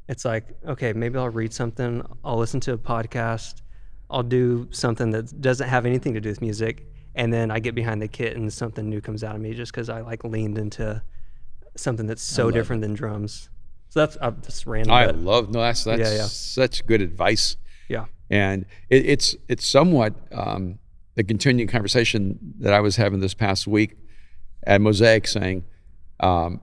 [0.09, 3.63] it's like, okay, maybe I'll read something, I'll listen to a podcast,
[4.11, 7.75] I'll do something that doesn't have anything to do with music, and then I get
[7.75, 10.59] behind the kit and something new comes out of me just because I like leaned
[10.59, 11.03] into
[11.77, 13.51] something that's so different than drums.
[13.91, 14.93] So that's uh, just random.
[14.93, 16.25] I but love no, that's that's Yeah, yeah.
[16.25, 17.57] such good advice.
[17.89, 20.79] yeah, and it, it's it's somewhat um,
[21.15, 23.97] the continuing conversation that I was having this past week
[24.65, 25.65] at Mosaic, saying,
[26.21, 26.61] um,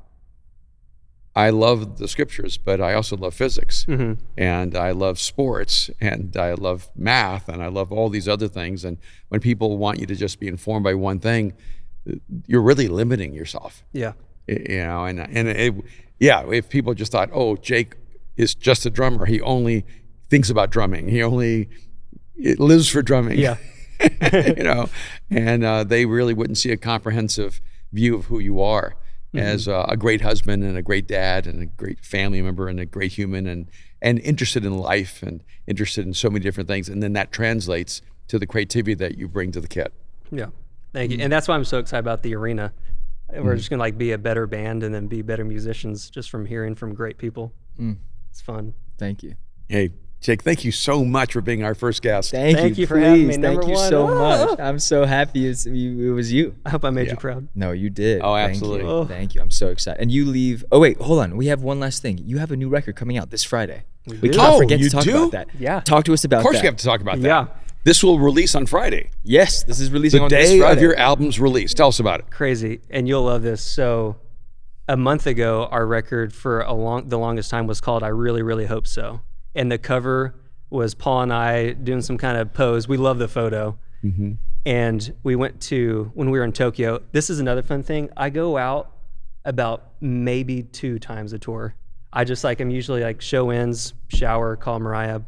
[1.35, 4.17] "I love the scriptures, but I also love physics, Mhm.
[4.37, 8.85] and I love sports, and I love math, and I love all these other things.
[8.85, 8.97] And
[9.29, 11.53] when people want you to just be informed by one thing,
[12.47, 14.13] you're really limiting yourself." yeah,
[14.47, 15.73] you know and and it,
[16.19, 17.95] yeah if people just thought oh jake
[18.37, 19.83] is just a drummer he only
[20.29, 21.67] thinks about drumming he only
[22.37, 23.57] it lives for drumming Yeah.
[24.55, 24.87] you know
[25.31, 27.59] and uh, they really wouldn't see a comprehensive
[27.91, 28.93] view of who you are
[29.37, 32.79] as uh, a great husband and a great dad and a great family member and
[32.79, 33.69] a great human and
[34.01, 38.01] and interested in life and interested in so many different things and then that translates
[38.27, 39.93] to the creativity that you bring to the kit
[40.31, 40.47] yeah.
[40.93, 41.25] Thank you, mm-hmm.
[41.25, 42.71] and that's why I'm so excited about the arena.
[43.31, 43.57] We're mm-hmm.
[43.57, 46.75] just gonna like be a better band and then be better musicians just from hearing
[46.75, 47.53] from great people.
[47.79, 47.97] Mm.
[48.29, 48.73] It's fun.
[48.97, 49.35] Thank you.
[49.67, 49.91] hey
[50.21, 52.97] jake thank you so much for being our first guest Thank, Thank you, you for
[52.97, 53.89] having me, number Thank you one.
[53.89, 54.45] so Ah.
[54.49, 54.59] much.
[54.59, 56.55] I'm so happy it's, you, it was you.
[56.65, 57.13] I hope I made Yeah.
[57.13, 57.47] you proud.
[57.53, 58.21] No, you did.
[58.23, 58.81] Oh, Thank absolutely.
[58.85, 58.89] You.
[58.89, 59.05] Oh.
[59.05, 59.41] Thank you.
[59.41, 60.01] I'm so excited.
[60.01, 60.63] And you leave.
[60.71, 61.37] Oh wait, hold on.
[61.37, 62.17] We have one last thing.
[62.17, 63.83] You have a new record coming out this Friday.
[64.07, 64.29] We, do.
[64.31, 65.17] can't Oh, forget you to talk do?
[65.17, 65.47] about that.
[65.59, 65.79] Yeah.
[65.81, 66.63] Talk to us about Of course, that.
[66.63, 67.27] we have to talk about that.
[67.27, 67.47] Yeah.
[67.83, 70.77] This will release on Friday, yes, this is releasing the on this day Friday.
[70.77, 71.73] of your album's release.
[71.75, 72.31] Tell us about it.
[72.31, 74.15] crazy and you'll love this so
[74.87, 78.41] a month ago our record for a long the longest time was called i really
[78.43, 79.19] really hope so
[79.55, 80.35] and the cover
[80.69, 82.87] was paul and i doing some kind of pose.
[82.87, 83.77] We love the photo.
[84.03, 84.33] Mm-hmm.
[84.67, 88.09] And we went to when we were in tokyo this is another fun thing.
[88.17, 88.91] I go out
[89.43, 91.75] about maybe two times a tour.
[92.11, 95.21] I just like i'm usually like show ends shower call mariah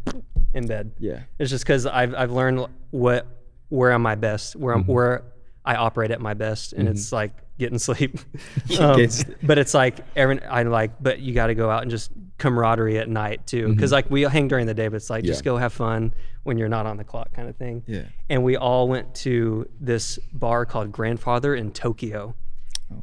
[0.54, 0.92] in bed.
[1.00, 1.22] Yeah.
[1.40, 3.28] it's just because I've I've learned what
[3.70, 4.92] where I'm my best, where I'm mm-hmm.
[4.92, 5.24] where
[5.66, 6.94] I operate at my best, and mm-hmm.
[6.94, 8.20] it's like getting sleep.
[8.80, 9.08] um,
[9.44, 13.00] but it's like every I like, but you got to go out and just camaraderie
[13.00, 15.58] at night too, because like we hang during the day, but it's like just go
[15.58, 17.84] have fun when you're not on the clock, kind of thing.
[17.88, 18.04] Yeah.
[18.30, 22.36] And we all went to this bar called Grandfather in Tokyo,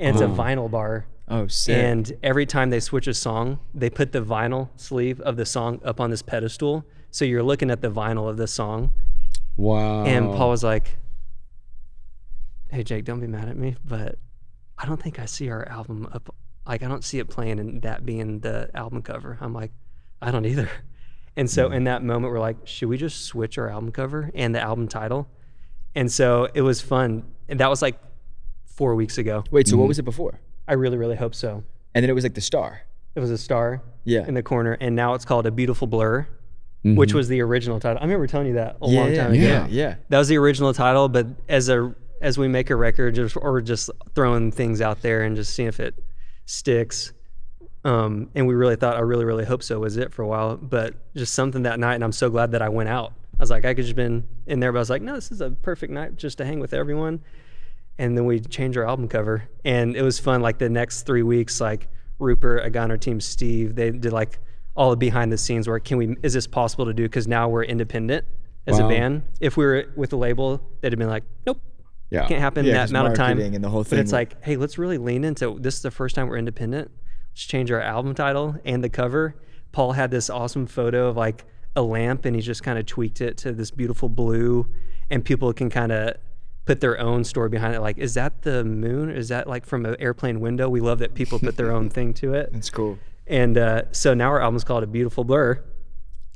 [0.01, 1.07] and it's a vinyl bar.
[1.27, 1.77] Oh, sick.
[1.77, 5.81] And every time they switch a song, they put the vinyl sleeve of the song
[5.85, 6.85] up on this pedestal.
[7.11, 8.91] So you're looking at the vinyl of the song.
[9.57, 10.05] Wow.
[10.05, 10.99] And Paul was like,
[12.71, 14.19] Hey, Jake, don't be mad at me, but
[14.79, 16.35] I don't think I see our album up.
[16.67, 19.39] Like, I don't see it playing and that being the album cover.
[19.41, 19.73] I'm like,
[20.21, 20.71] I don't either.
[21.37, 21.75] And so mm-hmm.
[21.75, 24.87] in that moment, we're like, should we just switch our album cover and the album
[24.87, 25.29] title?
[25.95, 27.25] And so it was fun.
[27.49, 27.99] And that was like
[28.67, 29.45] four weeks ago.
[29.51, 29.89] wait, so what mm-hmm.
[29.89, 30.41] was it before?
[30.67, 31.65] I really, really hope so.
[31.95, 32.83] And then it was like the star.
[33.15, 34.27] It was a star Yeah.
[34.27, 36.27] in the corner, and now it's called A Beautiful Blur,
[36.83, 37.17] which mm-hmm.
[37.17, 37.99] was the original title.
[37.99, 39.43] I remember telling you that a long time ago.
[39.43, 39.95] yeah, yeah.
[40.09, 41.95] That was the original title, but as a
[42.25, 45.69] as we make a record, just, or just throwing things out there and just seeing
[45.69, 45.95] if it
[46.47, 47.13] sticks.
[47.85, 50.57] Um, and we really thought, I really, really hope so was it for a while,
[50.57, 53.51] but just something that night, and I'm so glad that I went out I was
[53.51, 55.51] like, I could just been in there, but I was like, no, this is a
[55.51, 57.21] perfect night just to hang with everyone.
[57.99, 60.41] And then we changed our album cover, and it was fun.
[60.41, 64.13] Like the next three weeks, like Rupert, a guy on our team, Steve, they did
[64.13, 64.39] like
[64.77, 65.85] all the behind the scenes work.
[65.85, 66.17] Can we?
[66.23, 67.05] Is this possible to do?
[67.05, 68.25] Because now we're independent
[68.67, 68.87] as Wow.
[68.87, 69.23] a band.
[69.41, 71.61] If we were with a label, they'd have been like, nope,
[72.11, 72.27] Yeah.
[72.27, 73.41] can't happen Yeah, that amount of time.
[73.41, 75.77] and the whole But it's like, hey, let's really lean into this.
[75.77, 76.91] Is the first time we're independent.
[77.33, 79.35] Let's change our album title and the cover.
[79.73, 81.45] Paul had this awesome photo of like
[81.75, 84.69] a lamp, and he just kind of tweaked it to this beautiful blue,
[85.11, 86.15] and people can kind of
[86.65, 87.81] put their own story behind it.
[87.81, 89.11] Like, is that the moon?
[89.11, 90.69] Is that like from an airplane window?
[90.69, 92.51] We love that people put their own thing to it.
[92.53, 92.99] It's cool.
[93.27, 95.63] And uh, so now our album's called A Beautiful Blur,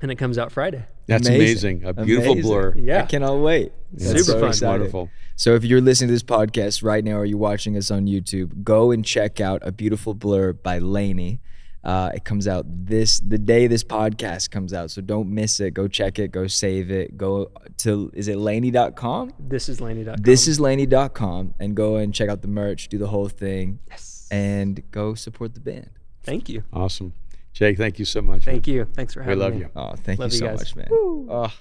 [0.02, 0.86] and it comes out Friday.
[1.08, 1.84] That's amazing.
[1.84, 2.50] A beautiful Amazing.
[2.50, 2.74] blur.
[2.76, 3.02] Yeah.
[3.02, 3.72] I cannot wait.
[3.92, 4.48] That's Super fun.
[4.50, 4.68] exciting.
[4.80, 5.10] Wonderful.
[5.36, 8.62] So if you're listening to this podcast right now or you're watching us on YouTube,
[8.62, 11.40] go and check out A Beautiful Blur by LANY.
[11.84, 15.72] Uh, it comes out this the day this podcast comes out, so don't miss it.
[15.72, 16.32] Go check it.
[16.32, 17.16] Go save it.
[17.16, 19.32] Go to is it lany.com?
[19.38, 20.16] This is LANY.com.
[20.20, 24.26] This is lany.com and go and check out the merch, do the whole thing, Yes.
[24.30, 25.88] and go support the band.
[26.24, 26.64] Thank you.
[26.72, 27.14] Awesome.
[27.52, 28.44] Jake, thank you so much.
[28.44, 28.84] Thank you.
[28.94, 29.44] Thanks for having me.
[29.44, 29.60] We love me.
[29.60, 29.70] you.
[29.74, 30.58] Oh, thank Love you you so guys.
[30.58, 30.88] much, man.
[30.92, 31.52] Oh,